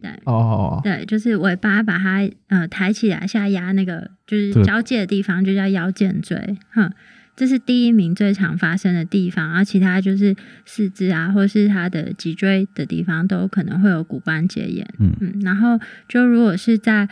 [0.00, 0.10] 对。
[0.24, 6.90] 哦哦，对，就是尾巴把它呃抬起来下压那个就是交界的地方，就叫腰间椎，哼，
[7.36, 10.34] 这是第一名最常发生的地方，然后其他就是
[10.66, 15.14] 四肢啊，或是它的脊椎的地方都有可能会有骨关节炎，嗯。
[15.20, 17.08] 嗯，然后就如果是在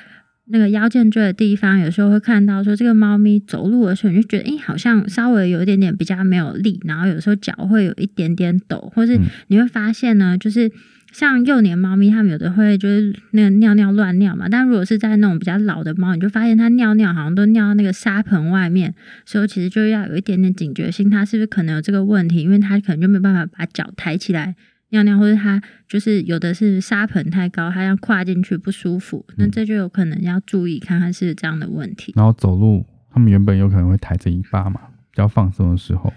[0.50, 9.24] 那个腰间椎的地方，有时候会看到说这个猫咪走路的时候，你就觉得诶好像稍微有一点点比较没有力，然后有时候脚会有一点点抖，或是嗯。
[9.48, 10.70] 你会发现呢，就是
[11.12, 18.94] 像幼年猫咪，它们有的会就是那个尿尿乱尿嘛，但如果是在那种比较老的猫，你就发现它尿尿好像都尿到那个沙盆外面，
[19.24, 24.54] 所以其实就要有一点点警觉性，它是不是可能有这个问题，因为它可能就没办法把脚抬起来。
[24.90, 32.14] 尿尿，或者它就是有的是沙盆太高，它要跨进去不舒服，那这就有可能要注意看看是这样的问题。
[32.16, 36.10] 然后走路，他们原本有可能会抬着尾巴嘛，比较放松的时候，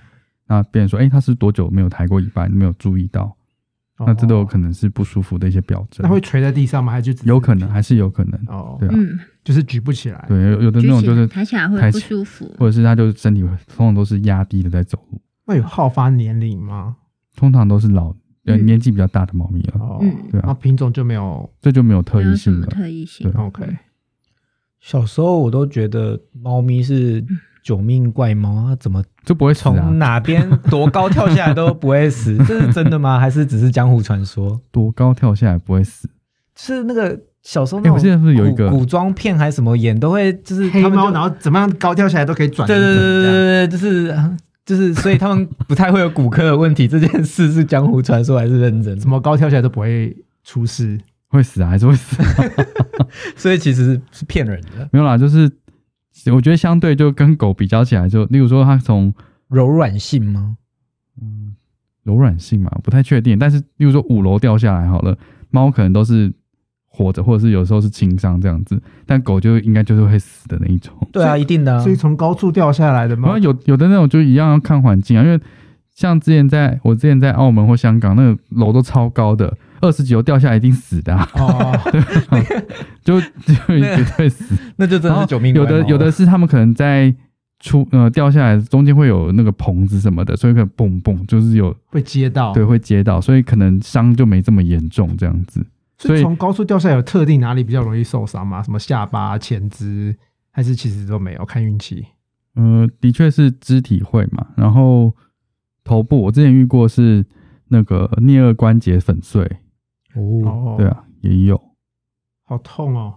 [0.47, 2.47] 那别人说，哎、它是多久没有抬过尾巴？
[2.47, 3.35] 你没有注意到，
[4.05, 6.05] 那这都有可能是不舒服的一些表征。
[6.05, 6.91] 哦那会垂在地上吗？
[6.91, 10.25] 还是就有可能，还是有可能，哦，对啊，嗯，就是举不起来。
[10.27, 12.53] 对，有有的那种就是抬起来会不舒服。
[12.57, 16.95] 或者是他就身体通常都是压低的在走路，那有好发年龄吗？
[17.35, 21.49] 通常都是老年纪比较大的猫咪了，哦，嗯对啊然后品种就没有。
[21.61, 22.67] 这就没有特异性了。
[22.67, 23.31] 特异性。
[23.31, 23.77] 对 OK，
[24.79, 27.23] 小时候我都觉得猫咪是
[27.63, 32.35] 九命怪猫，它怎么就不会死啊从，哪边多高跳下来都不会死？
[32.45, 33.19] 这是真的吗？
[33.19, 34.59] 还是只是江湖传说？
[34.71, 36.09] 多高跳下来不会死。
[36.55, 42.67] 是那个小时候那种哎我记得是不是有一个古古装片还是什么演都会就是黑猫，他们就然后怎么样高跳起来都可以转。
[42.67, 44.15] 对对对对对对，就是
[44.65, 46.87] 就是，所以他们不太会有骨科的问题。
[46.87, 48.97] 这件事是江湖传说还是认真？
[48.99, 50.99] 怎么高跳起来都不会出事。
[51.31, 52.17] 会死啊，还是会死、
[53.37, 55.49] 所以其实是骗人的，没有啦，就是
[56.31, 59.13] 我觉得相对就跟狗比较起来就，例如说它从
[59.47, 60.57] 柔软性吗？
[61.21, 61.55] 嗯
[62.03, 63.37] 柔软性嘛，不太确定。
[63.37, 65.17] 但是例如说五楼掉下来好了，
[65.51, 66.33] 猫可能都是
[66.87, 70.93] 活着，或者是有时候是轻伤这样子，但狗就应该就是会死的那一种。
[71.11, 71.91] 对啊，一定的、啊所。
[71.91, 75.39] 以从高处掉下来的猫然后，有有的那种就一样要看环境啊，因为
[75.93, 81.77] 像之前在我之前在澳门或香港，那个楼都超高的，二十几楼掉下来一定死的、啊，哦，
[83.03, 84.55] 就就绝对死。
[84.77, 87.13] 那就真的是九命有的有的是他们可能在
[87.59, 92.53] 出呃掉下来中间会有那个棚子什么的，所以可能嘣嘣就是有会接到。
[92.53, 95.65] 对，会接到，所以可能伤就没这么严重这样子。
[95.97, 98.63] 所以所以从高处掉下来有特定哪里比较容易受伤吗？
[98.63, 100.15] 什么下巴、前肢，
[100.49, 101.45] 还是其实都没有？
[101.45, 102.05] 看运气。
[102.55, 105.15] 呃，的确是肢体会嘛，然后
[105.83, 107.23] 头部我之前遇过是
[107.67, 109.49] 那个颞颌关节粉碎，
[110.15, 111.61] 哦，哦，对，啊，也有
[112.43, 113.15] 好痛哦。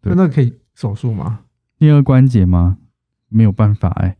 [0.00, 1.40] 对那那可以手术吗？
[1.78, 2.78] 颞颌关节吗？
[3.28, 4.16] 没有办法哎、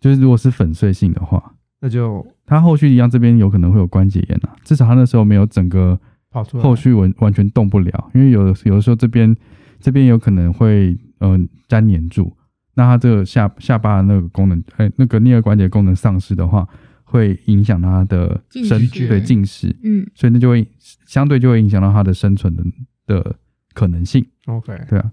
[0.00, 5.98] 就是如果是粉碎性的话，那就他后续一样这边有可能会有关节炎啊，至少他那时候没有整个
[6.30, 6.62] 跑出来。
[6.62, 9.36] 后续完完全动不了，因为有的有的时候这边
[9.80, 11.36] 这边有可能会呃
[11.68, 12.34] 粘黏住，
[12.74, 16.66] 那它这个下下巴的那个功能，哎、那个颞颌关节功能丧失的话，
[17.14, 20.66] 会影响它的进生食对进食，嗯，所以那就会
[21.06, 22.64] 相对就会影响到它的生存的
[23.06, 23.36] 的
[23.72, 25.12] 可能性，OK，对啊，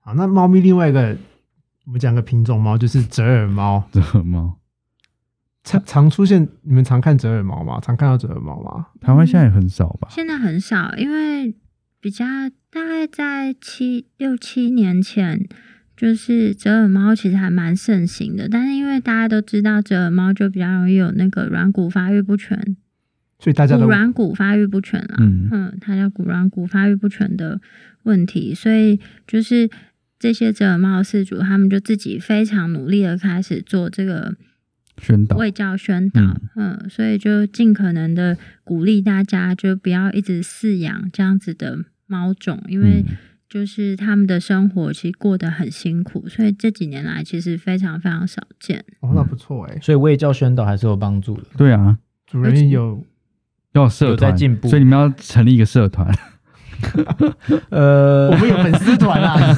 [0.00, 1.16] 好，那猫咪另外一个，
[1.86, 4.58] 我们讲个品种猫，就是折耳猫，折耳猫，
[5.62, 6.48] 常常出现。
[6.62, 7.78] 你们常看折耳猫吗？
[7.80, 8.88] 常看到折耳猫吗？
[9.00, 10.08] 台湾现在也很少吧？
[10.10, 11.54] 现在很少，因为
[12.00, 12.24] 比较
[12.70, 15.48] 大概在七六七年前，
[15.98, 22.76] 就是折耳猫其实还蛮盛行的，但是因为大家都知道折耳猫就比较容易有那个软骨发育不全，
[23.40, 25.48] 所以大家都骨软骨发育不全啦，嗯。
[25.50, 27.60] 嗯，它叫骨软骨发育不全的
[28.04, 29.68] 问题，所以就是
[30.20, 34.36] 这些折耳猫的饲主，他们就自己非常努力的开始做这个
[35.02, 36.20] 宣导，卫教宣导，
[36.54, 43.16] 嗯所以就尽可能的鼓励大家，就不要一直饲养这样子的猫种，因为嗯
[43.48, 48.84] 就是他们的生活其实过得很辛苦，所以这几年来其实非常非常少见。
[49.00, 49.78] 哦，那不错哎。
[49.80, 51.44] 所以卫教宣导还是有帮助的。
[51.56, 53.02] 对啊，主人有
[53.72, 56.12] 要有社有在团，进步所以你们要成立一个社团，
[57.70, 59.54] 呃我，们有粉丝团啊，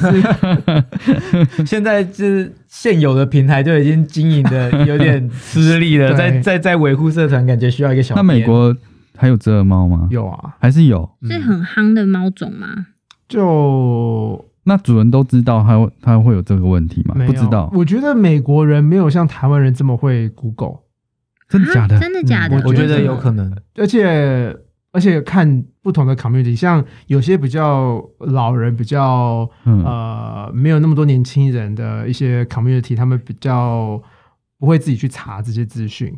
[1.57, 8.23] 是 现在就是现有的平台就已经经营的有点吃力了，在在在维护社团，感觉需要一个小那。
[8.23, 8.75] 美国
[9.17, 10.07] 还有折耳猫吗？
[10.09, 11.09] 有啊，还是有？
[11.23, 12.87] 是很夯的猫种吗？
[13.31, 17.15] 就那主人都知道它会它会有这个问题吗？
[17.25, 20.79] 不知道，我觉得美国人没有像台湾人这么会 Google，
[21.49, 21.95] 真的假的？
[21.95, 21.99] 啊？
[21.99, 22.57] 真的假的？
[22.57, 24.55] 嗯我觉得有可能，而且
[24.91, 34.01] 而且看不同的 community，像有些比较老人、比较嗯，呃没有那么多年轻人的一些 community，他们比较
[34.59, 36.17] 不会自己去查这些资讯，哦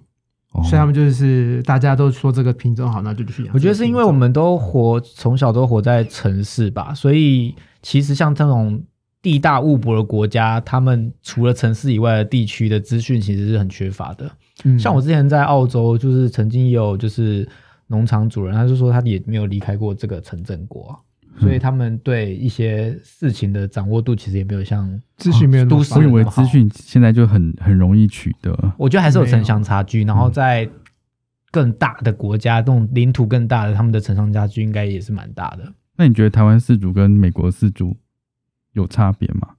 [0.62, 3.54] 所以他们就是大家都说这个品种好，那就去养。
[3.54, 8.84] 我觉得是因为我们都活从小都活在城市吧，所以其实像这种
[9.22, 14.30] 地大物博的国家，他们除了城市以外的地区的资讯其实是很缺乏的。
[14.64, 17.48] 嗯像我之前在澳洲，就是曾经有就是
[17.88, 20.94] 农场主人，他就说他也没有离开过这个城镇过啊、
[21.40, 26.02] 所以他们对一些事情的掌握度其实也没有像资讯没有那么都市发达。
[26.04, 29.86] 我以为资讯现在就很很容易取得，我觉得还是有城乡差嗯。
[29.86, 30.70] 距，然后在
[31.52, 35.74] 更大的国家，这种领土更大的，他们的城乡差距应该也是蛮大的。
[35.98, 37.96] 那你觉得台湾四主跟美国四主
[38.74, 39.50] 有差别吗？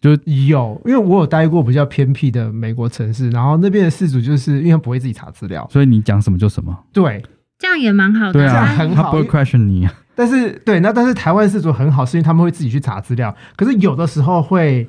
[0.00, 7.22] 就有，因为我有待过比较偏僻的美国城市，然后那边的事主就是因为他不会自己查资料，所以你讲什么就什么，对，
[7.56, 8.32] 这样也蛮好的。
[8.32, 14.88] 对啊，很好他不会 question 你啊，但是对，那但是台湾事主很好，是因为他们会自己去查资料，可是有的时候会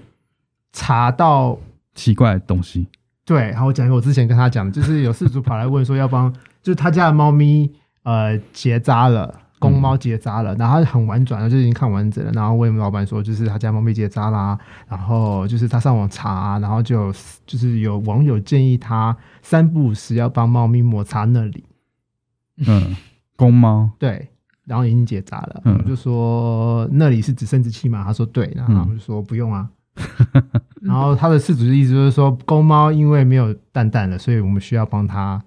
[0.71, 1.57] 查到。
[1.95, 2.87] 奇怪的东西，
[3.23, 17.13] 对，然后我讲一个我之前跟他讲的，就是有事主跑来问说 要帮，就是他家的猫咪呃结扎了，公猫结扎了，然后他很婉转的就已经看完整了，然后问老板说就是他家猫咪结扎啦，然后就是他上网查，然后就
[17.45, 21.63] 就是有网友建议他三不五时要帮猫咪摩擦那里，
[22.65, 22.97] 嗯，
[23.35, 24.29] 公猫，对，
[24.65, 28.03] 然后已经结扎了，嗯我就说那里是指生殖器吗？
[28.05, 29.67] 他说对，然后嗯我就说不用啊。
[30.81, 35.39] 然后他的事主的意思就是说，公猫因为没有蛋蛋了，所以我们需要帮它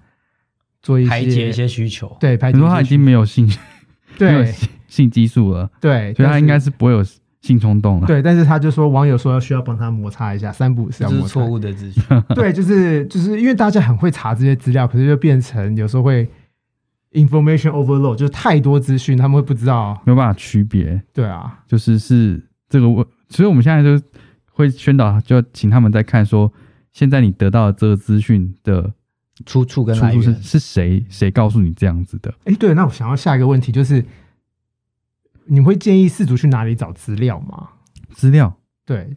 [0.80, 2.56] 做一些排解一些需求，对排解。
[2.56, 3.50] 你说他已经没有性
[4.16, 7.02] 对性性激素了，对，所以他但应该是不会有
[7.42, 8.06] 性冲动了。
[8.06, 12.02] 对，但是他就说网友说要需要帮他摩擦一下，三步五时这要摩擦是错误的资讯。
[12.36, 16.28] 对，就是就是因为大家很会查这些资料，可是就变成有时候会
[17.16, 20.00] information overload，就是太多资讯，他们会不知道。
[20.04, 24.04] 没有办法区别，对啊，就是是这个问，所以我们现在就
[24.52, 26.52] 会宣导，就请他们在看说，
[26.92, 28.92] 现在你得到的这个资讯的
[29.44, 32.32] 出处跟出处是来源，是谁谁告诉你这样子的？
[32.44, 34.04] 哎，对，那我想要下一个问题就是，
[35.46, 37.70] 你会建议饲主去哪里找资料吗？
[38.10, 39.14] 资料，对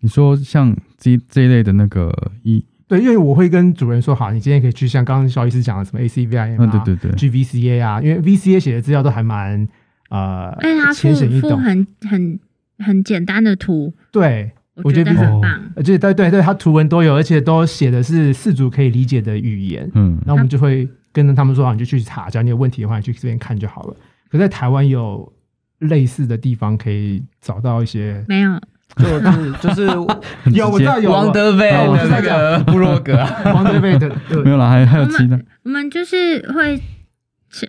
[0.00, 9.66] 你说像这这一类的那个一，对，因为我会跟主人说，好，你今天可以去像刚刚肖医师讲的什么 ACVIM 嗯，啊，对对对，GVCA 啊，因为 VCA 写的资料都还蛮
[10.10, 12.40] 呃而且它附浅显易懂，附很很
[12.78, 15.72] 很简单的图，对，我觉得我觉得哦很棒。
[15.74, 23.96] 而且对对对，它图文都有，而且都写的是四组可以理解的语言，嗯，那我们就会跟着他们说，好，你就去查，只要你有问题的话，你去这边看就好了。
[24.30, 25.32] 可在台湾有
[25.80, 28.60] 类似的地方可以找到一些，没有，
[28.96, 29.86] 就是就是
[30.56, 30.84] 有我直接。
[30.84, 33.16] 知道有王德菲我知道的那个布洛格。
[33.20, 34.10] 啊，王德贝的，
[34.44, 36.80] 没有啦，还还有其他，我们就是会，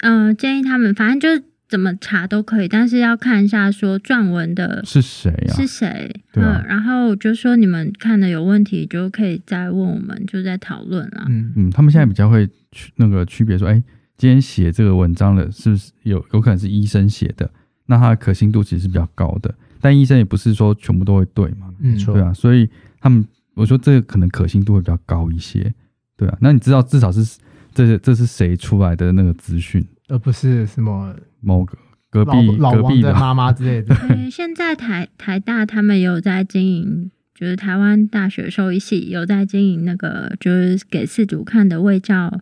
[0.01, 5.53] 呃，建议他们，反正就是怎么查都可以，但是要看一下说撰文的是谁啊？
[5.53, 6.61] 是谁，对啊。
[6.63, 11.25] 嗯，然后就说你们看的有问题，就可以再问我们，就在讨论啊。
[11.27, 13.83] 嗯，嗯，他们现在比较会区那个区别说，哎，
[14.17, 17.49] 今天写这个文章的是不是有有可能是医生写的？
[17.89, 19.53] 那它的可信度其实是比较高的，
[19.87, 22.69] 但医生也不是说全部都会对嘛，嗯错对啊，所以
[22.99, 25.73] 他们我说这个可能可信度会比较高一些，
[26.17, 27.39] 对啊，那你知道至少是
[27.73, 29.81] 这这是谁出来的那个资讯？
[30.09, 31.77] 而不是什么某个
[32.09, 33.95] 隔壁老王隔壁的的妈妈之类的。
[33.95, 42.41] 对， 现在台台大他们有在经营，就是台湾大学兽医系有在经营那个，就是给饲主看的卫教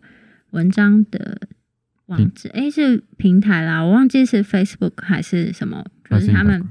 [0.50, 1.38] 文章的
[2.06, 6.64] 网址，诶，是平台啦，我忘记是 Facebook 还是什么，就是他们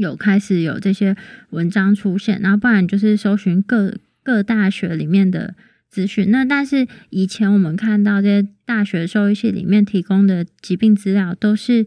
[0.00, 1.14] 有开始有这些
[1.50, 5.54] 文章出现，然后不然就是搜寻各各大学里面的
[5.88, 6.30] 资讯。
[6.30, 11.86] 那但是以前我们看到这些大学兽医系里面提供的疾病资料都是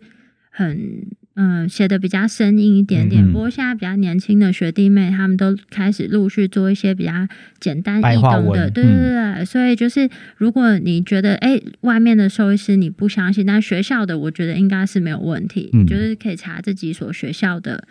[0.49, 7.11] 很嗯写的比较生硬一点点，嗯不过现在比较年轻的学弟妹他们都开始陆续做一些比较
[7.59, 9.45] 简单易懂的，对对对对。
[9.45, 17.83] 所以就是如果你觉得哎外面的兽医师你不相信，但学校的我觉得应该是没有问题，嗯就是可以查这几所学校的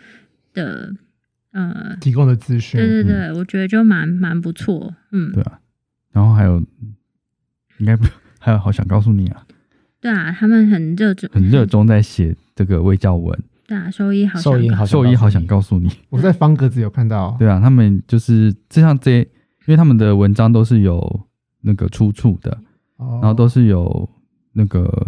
[0.55, 0.95] 的
[1.53, 1.97] 呃。
[2.01, 5.59] 提供的资讯，对对对，我觉得就蛮蛮不错，嗯，对啊，
[6.13, 6.63] 然后还有
[7.79, 8.07] 应该不
[8.39, 9.45] 还有好想告诉你啊，
[10.03, 13.39] 对啊，他们很热衷，很热衷在写这个微教文，
[13.69, 21.21] 对啊，兽医好兽医好兽医好想告诉你，我在方格子有看到， 对啊，他们就是就像这些，因为他们的文章都是有
[21.61, 22.59] 那个出处的，
[22.99, 24.09] 然然后都是有
[24.53, 25.07] 那个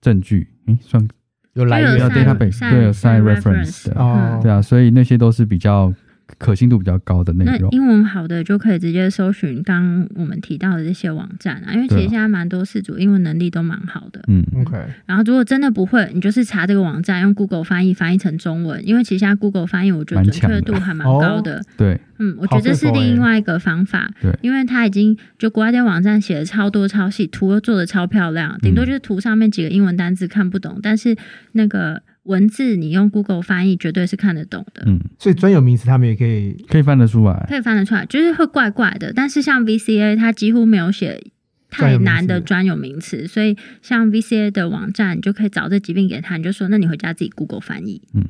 [0.00, 1.08] 证据，诶，算
[1.54, 1.96] 有来源。
[1.96, 3.94] 的 database，对有 site reference 的。
[3.98, 4.40] 哦。
[4.42, 5.94] 对啊，所以那些都是比较
[6.38, 7.70] 可信度比较高的内容。
[7.70, 14.20] 那英文好的就可以直接搜寻刚刚我们提到的这些网站啊，因为其实现在蛮多事主英文能力都蛮好的。
[14.28, 21.62] 嗯，OK，然后如果真的不会，你就是查这个网站，用 Google 翻译翻译成中文，因为其实现在 Google 翻译我觉得准确度还蛮高的。
[21.76, 24.36] 对，嗯，我觉得这是另外一个方法，对。
[24.42, 28.86] 因为它已经就国外的网站写的超多超细，图又做的超漂亮，顶多嗯。
[28.86, 31.16] 就是图上面几个英文单字看不懂，但是
[31.52, 34.82] 那个文字你用 Google 翻译绝对是看得懂的。
[34.86, 37.46] 嗯，所以专有名词他们也可以可以翻得出来。
[37.48, 39.12] 可以翻得出来，就是会怪怪的。
[39.12, 41.22] 但是像 VCA，它几乎没有写
[41.70, 48.02] 太难的专有名词，所以像 VCA 的网站，你就可以找这疾病给他，你就说，那你回家自己 Google 翻译。
[48.12, 48.28] 嗯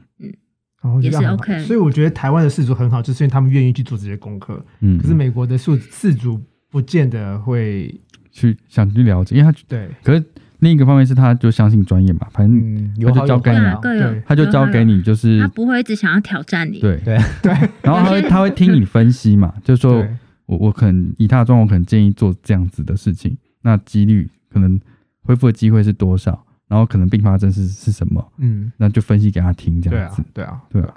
[1.02, 4.64] 也是这样很好 OK 所以我觉得台湾的氏族很好，就是因为他们愿意去做这些功课。
[4.80, 6.40] 嗯，可是美国的事事主
[6.70, 7.92] 不见得会
[8.30, 10.24] 去想去了解，因为他对，可是
[10.60, 16.80] 另一个方面是他就相信专业嘛，反正嗯，有好有交给你对他就交给你就是他不会一直想要挑战你。
[16.80, 16.96] 对。
[17.04, 17.18] 对。
[17.42, 17.52] 对，
[17.82, 20.04] 然后他会他会听你分析嘛， 就是说
[20.46, 24.80] 我我可能以他的状况，我可能建议做这样子的事情，那几率可能
[25.22, 30.94] 恢复的机会是多少，然后可能并发症是是什么，嗯，那就分析给他听这对啊样子。，对啊，对啊。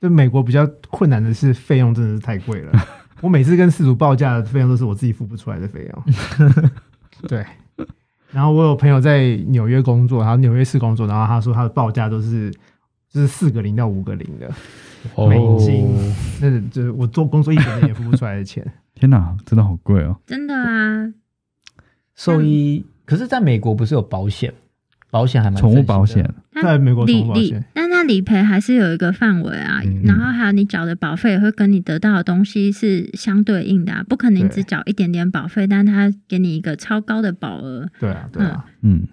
[0.00, 2.72] 就美国比较困难的是费用真的是太贵了，
[3.22, 6.50] 我每次跟事主报价的费用都是我自己付不出来的费用。
[7.26, 7.42] 对，
[8.34, 12.50] 然后我有朋友在纽约工作，然后纽约市工作，然后他说他的报价都是
[13.08, 14.48] 就是四个零到五个零的，
[15.28, 18.66] 美金哦那就是我做工作一点点也付不出来的钱。
[18.94, 20.16] 天哪，真的好贵哦！
[20.26, 21.12] 真的啊，
[22.14, 24.52] 兽医，可是在美国不是有保险？
[25.14, 34.48] 保险还蛮宠物保险，它在美国理理宠物保险，但那理赔还是有一个范围啊，嗯然后还有你缴的保费也会跟你得到的东西是相对应的、啊，不可能对。
[34.48, 37.88] 只缴一点点保费，但它给你一个超高的保额。
[38.00, 39.06] 对啊，对啊，嗯，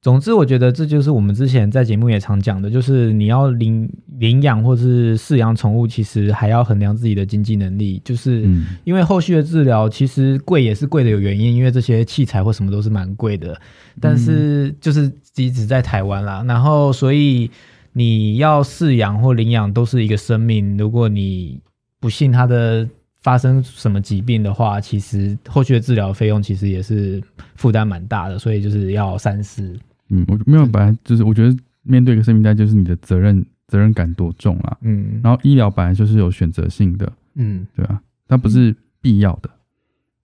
[0.00, 8.00] 总之，我觉得这就是我们之前在节目也常讲的，就是你要领领养或是饲养宠物，其实还要衡量自己的经济能力。
[8.04, 13.60] 就是嗯因为后续的治疗其实贵也是贵的有原因，因为这些器材或什么都是蛮贵的。
[14.00, 17.50] 但是就是即使在台湾啦，然后所以
[17.92, 21.60] 你要饲养或领养都是一个生命，如果你
[21.98, 22.88] 不幸它的
[23.20, 27.20] 发生什么疾病的话，其实后续的治疗费用其实也是
[27.56, 29.76] 负担蛮大的，所以就是要三思。
[30.10, 34.78] 嗯，我没有，本来就是我觉得面对一个生命带，就是你的责任责任感多重啦。
[34.82, 39.50] 嗯，然后医疗本来就是有选择性的，嗯，对啊，它不是必要的，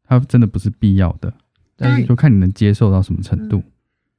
[0.07, 1.33] 它真的不是必要的，
[1.77, 3.63] 但是就看你能接受到什么程度。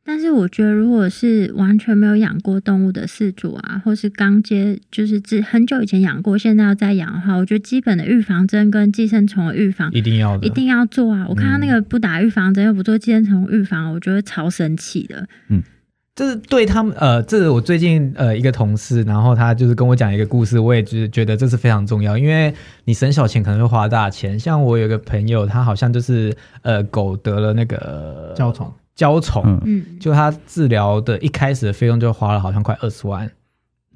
[0.06, 11.26] 但是我觉得，如果是完全没有养过动物的饲主啊，或是刚接就是只很久以前养过，现在要再养的话，我觉得基本的预防针跟寄生虫的预防一定要的，一定要做啊！
[11.28, 15.28] 我看他那个不打预防针又不做寄生虫预防，我觉得超神奇的。
[15.49, 15.64] 嗯
[16.18, 22.53] 这是对他们呃，这是我最近呃一个同事，然后他就是跟我讲一个故事，我也就是觉得这是非常重要，因为
[22.86, 24.39] 你省小钱可能会花大钱。
[24.39, 33.30] 像我有一个朋友，他好像就是呃狗得了那个焦虫，焦虫，嗯，嗯，就他治疗的一开始的费用就花了好像快二十万，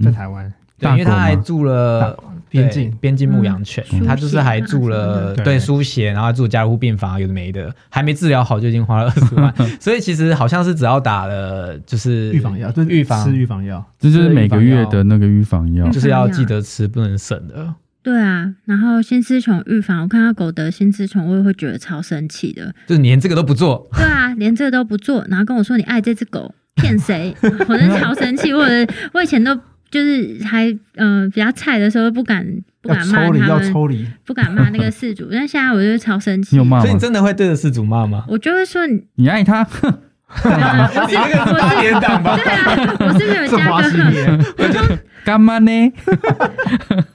[0.03, 0.53] 在台湾。
[0.77, 2.17] 对，大因为他还住了。
[2.49, 4.03] 边境边境牧羊犬，嗯。
[4.03, 13.23] 他就是还住了对输血，然后住加护病房，有的没的，还没治疗好就已经花了二十万， 所以其实好像是只要打了就是预防药，就是预防。
[13.23, 15.85] 吃预防药，这就是每个月的那个预防药。
[15.85, 17.71] 嗯，就是要记得吃，不能省的。
[18.09, 18.51] 对啊。
[18.65, 22.73] 然后新丝虫预防，我看到狗得新丝虫，我也会觉得超生气的。
[22.87, 27.35] 就是你连这个都不做，对啊，连这个都不做，然后跟我说你爱这只狗，骗谁？
[27.69, 28.51] 我真的超生气。
[28.51, 29.55] 我的我以前都
[29.91, 32.45] 就是还嗯、呃比较菜的时候不敢
[32.81, 36.63] 不敢骂他们，要抽离，不敢骂那个事主，但现在我就超生气你有。
[36.65, 36.99] 骂所以你？
[36.99, 38.25] 真的会对着事主骂吗？
[38.27, 39.99] 我就会说你，你爱他，哼
[40.29, 42.37] 我是你那个是八点档吧？
[42.37, 45.93] 对啊，我是没有加个哼，系列，干嘛呢？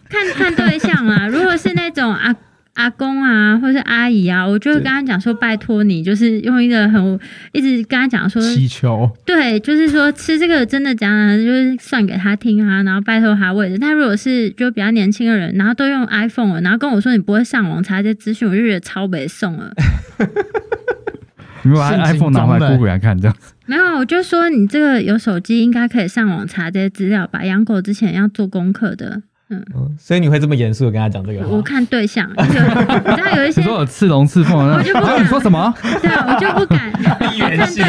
[0.09, 1.27] 看看对象啊。
[1.29, 2.35] 如果是那种阿
[2.75, 7.19] 阿公啊，或是阿姨啊，我就会跟他讲说，拜托你，就是用一个很
[7.53, 13.79] 一直跟他讲说，祈求，对，就是说吃这个真的讲的，就是算给他听啊，然后拜托他喂的。
[13.79, 19.73] 但如果是就比较年轻的人，然后都用 iPhone 了，然后跟我说你不会上网查这些资讯，我就觉得超北宋了。
[21.65, 23.37] 你们把 iPhone 拿回来中人 Google 给他看，这样
[23.67, 27.45] 没有，我就说你这个有手机，应该可以上网查这些资料吧。
[27.45, 29.23] 养狗之前要做功课的。
[29.51, 29.63] 嗯
[29.99, 31.61] 所以你会这么严肃的跟他讲这个我？
[31.61, 35.73] 看对象，有你知道有一些 你说有刺龙刺凤，我就不敢你说什么？
[36.01, 36.91] 对啊，我就不敢。
[36.93, 37.87] 看对象，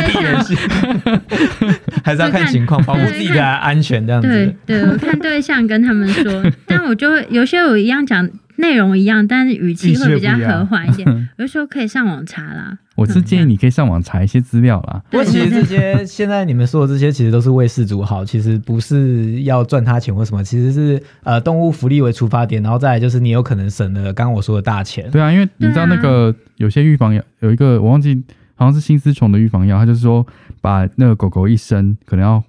[2.03, 4.55] 还是要看情况，保护自己的安全这样子对。
[4.65, 11.07] 对，我看对象跟他们说，但我就会有些我一样讲，内容一样，但是语气会比较和缓一点。
[11.37, 12.77] 有的时候可以上网查啦。
[12.95, 15.03] 我是建议你可以上网查一些资料啦。
[15.09, 25.11] 不过其实这些 现在你们说的这些，其实都是为事主好，其实不是要赚他钱或什么，其实是呃动物福利为出发点，然后再来就是你有可能省了刚刚我说的大钱。
[25.11, 28.23] 对啊，因为你知道那个有些预防药有一个我忘记
[28.55, 30.25] 好像是心丝虫的预防药，它就是说
[30.61, 32.41] 把那个狗狗一生可能要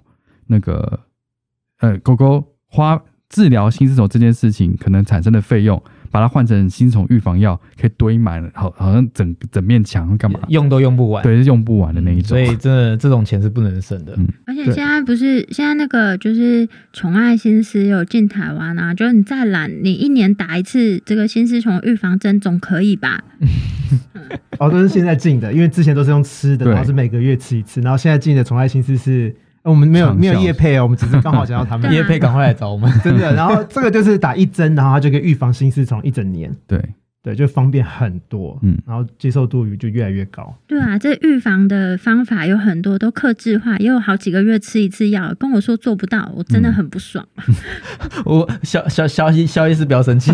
[0.47, 1.01] 那个
[1.81, 5.83] 呃狗狗花治疗心丝虫这件事情可能产生的费用，
[6.17, 10.39] 把它换成心丝虫预防药，可以堆满，好好像整整面墙干嘛？
[10.47, 12.29] 用都用不完，对，是用不完的那一种。
[12.29, 14.15] 所以真的这种钱是不能省的。
[14.17, 23.23] 嗯而且对现在不是现在那个就是宠爱心思有进台湾啊，就是你再懒，你一年打一次这个心丝虫预防针总可以吧？
[24.57, 32.91] 哦，都是现在进的，因为之前都是用吃的，然后是每个月吃一次，然后现在进的宠爱心思是，呃我们没有没有叶配哦，我们只是刚好想要他们 叶配赶快来找我们。
[33.03, 36.81] 真的，然后这个就是打一针，然后它就可以预防心丝虫一整年，对，
[37.21, 40.55] 对，就方便很多，嗯然后接受度就越来越高。
[40.67, 47.25] 对啊，这预防的方法有很多都克制化，也有好几个月吃一次药，跟我说做不到，我真的很不爽。
[48.23, 50.31] 我小小小医小医师不要生气，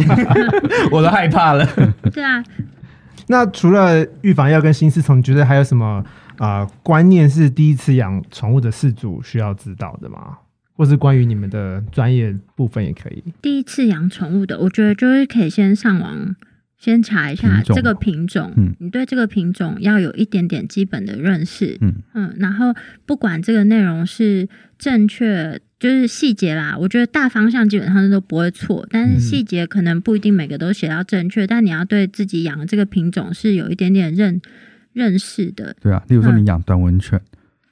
[0.91, 1.67] 我都害怕了。
[2.11, 2.43] 对啊，
[3.27, 6.05] 那除了预防药跟心丝虫，你觉得还有什么啊、
[6.43, 10.37] 呃观念是第一次养宠物的饲主需要知道的吗？
[10.75, 13.23] 或是关于你们的专业部分也可以。
[13.41, 16.35] 第一次养宠物的，我觉得就是可以先上网。
[16.75, 22.73] 先查一下这个品种，嗯你对这个品种要有一点点基本的认识，嗯嗯，然后
[23.05, 34.41] 不管这个内容是正确，就是细节啦，我觉得大方向基本上都不会错，但是嗯细节可能不一定每个都写到正确，但你要对自己养的这个品种是有一点点认
[34.93, 35.75] 认识的。
[35.81, 37.19] 对啊，例如说嗯你养短吻犬，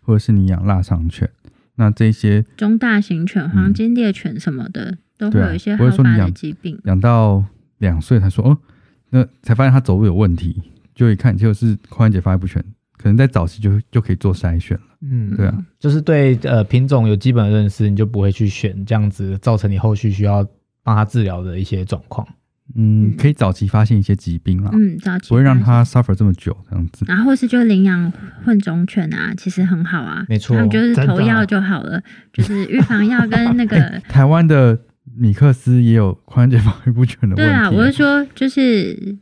[0.01, 1.29] 或者是你养腊肠犬，
[1.75, 6.79] 那这些中大型犬、黄金猎犬什么的，都会有一些不会好发的说你养疾病。
[6.85, 7.43] 养到
[7.77, 8.57] 两岁才说哦，
[9.09, 10.61] 那才发现它走路有问题，
[10.93, 12.63] 就一看就是髋关节发育不全，
[12.97, 14.83] 可能在早期就就可以做筛选了。
[15.01, 20.47] 嗯，对啊，就是对呃品种有基本的认识，你就不会去选这样子造成你后续需要
[20.83, 22.27] 帮他治疗的一些状况。
[22.75, 27.05] 嗯嗯，可以早期发现一些疾病啦，嗯，早期不会让它 suffer 这么久这样子。
[27.07, 28.11] 然后或是就领养
[28.43, 30.55] 混种犬啊，其实很好啊，没错。
[30.55, 32.01] 他们就是投药就好了，
[32.33, 33.77] 就是预防药跟那个
[34.09, 34.79] 台湾的
[35.15, 37.41] 米克斯也有髋关节发育不全的问题。
[37.41, 39.17] 对啊，我是说就是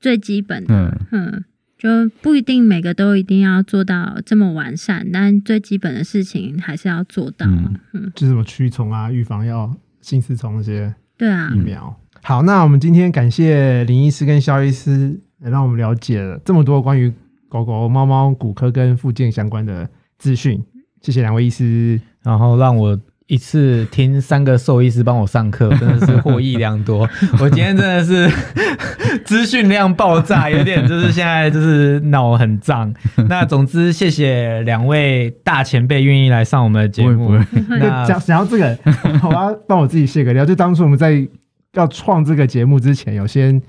[0.00, 1.32] 最基本的，嗯。
[1.32, 1.44] 嗯，
[1.78, 7.74] 就不一定每个都一定要做到这么完善，但最基本的事情还是要做到，嗯。
[7.92, 11.50] 嗯，就是什么驱虫啊、预防药、心丝虫那些对啊。
[11.54, 11.98] 疫，苗。
[12.24, 17.12] 好，那我们今天感谢林医师跟肖医师，来让我们了解了这么多关于
[17.48, 20.62] 狗狗、猫猫骨科跟附件相关的资讯。
[21.00, 22.00] 谢谢两位医师。
[22.22, 22.96] 然后让我
[23.26, 27.00] 一次听三个兽医师帮我上课，真的是获益良多。
[27.40, 28.30] 我今天真的是
[29.26, 32.94] 资讯量爆炸，有点就是现在就是脑很胀。
[33.28, 37.26] 那总之，谢谢两位大前辈愿意来上我们的节目。
[37.26, 38.78] 不会不会，那讲讲到这个，
[39.28, 40.46] 我要帮我自己卸个料。
[40.46, 41.26] 就当初我们在
[41.74, 43.60] 要创这个节目之前，有先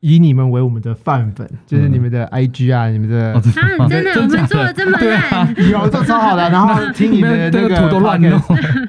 [0.00, 3.40] 以你们为我们的范本，就是你们的 IG 啊，你们的啊，
[3.88, 8.30] 真的，我们做的这么烂，有做超好的，然后听你们的那个 这个图都乱弄。
[8.38, 8.88] podcast，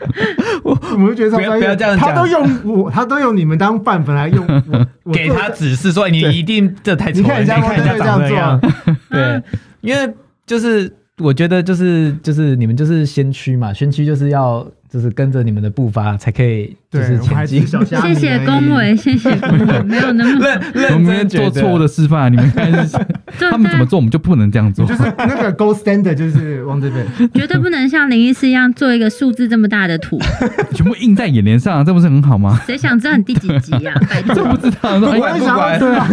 [0.63, 2.09] 我们就觉得超不要不要这样讲。
[2.09, 9.41] 他都用我，他都用你们当范本来用我， 我给他指示说：“你一定这太你看人家看人家汪队这样做。”对，
[9.81, 10.13] 因为
[10.45, 17.67] 就是我觉得就是就是你们就是先驱嘛，先驱就是要就是跟着你们的步伐才可以就，是前进。
[17.67, 20.39] 谢谢恭维，谢谢恭维，没有那么
[20.73, 22.97] 认我认们做错误的示范，你们看是
[23.37, 24.85] 做他们怎么做，我们就不能这样做。
[24.85, 27.05] 就是那个 gold standard，就是往这边。
[27.35, 30.17] 绝对不能像林医师一样做一个数字这么大的图，
[30.73, 32.57] 全部印在眼帘上，这不是很好吗？
[32.65, 33.93] 谁想知道你第几集呀？
[34.09, 36.07] 拜这不，知道，说不哎管不管，对啊，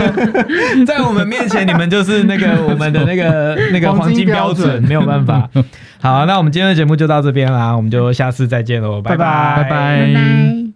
[0.84, 5.48] 在我们面前，你们就是那个我们的那个那个黄金标准，没有办法。
[6.02, 10.62] 好，那我们今天的节目就到这边啦，我们就下次再见喽，拜拜拜拜拜拜拜。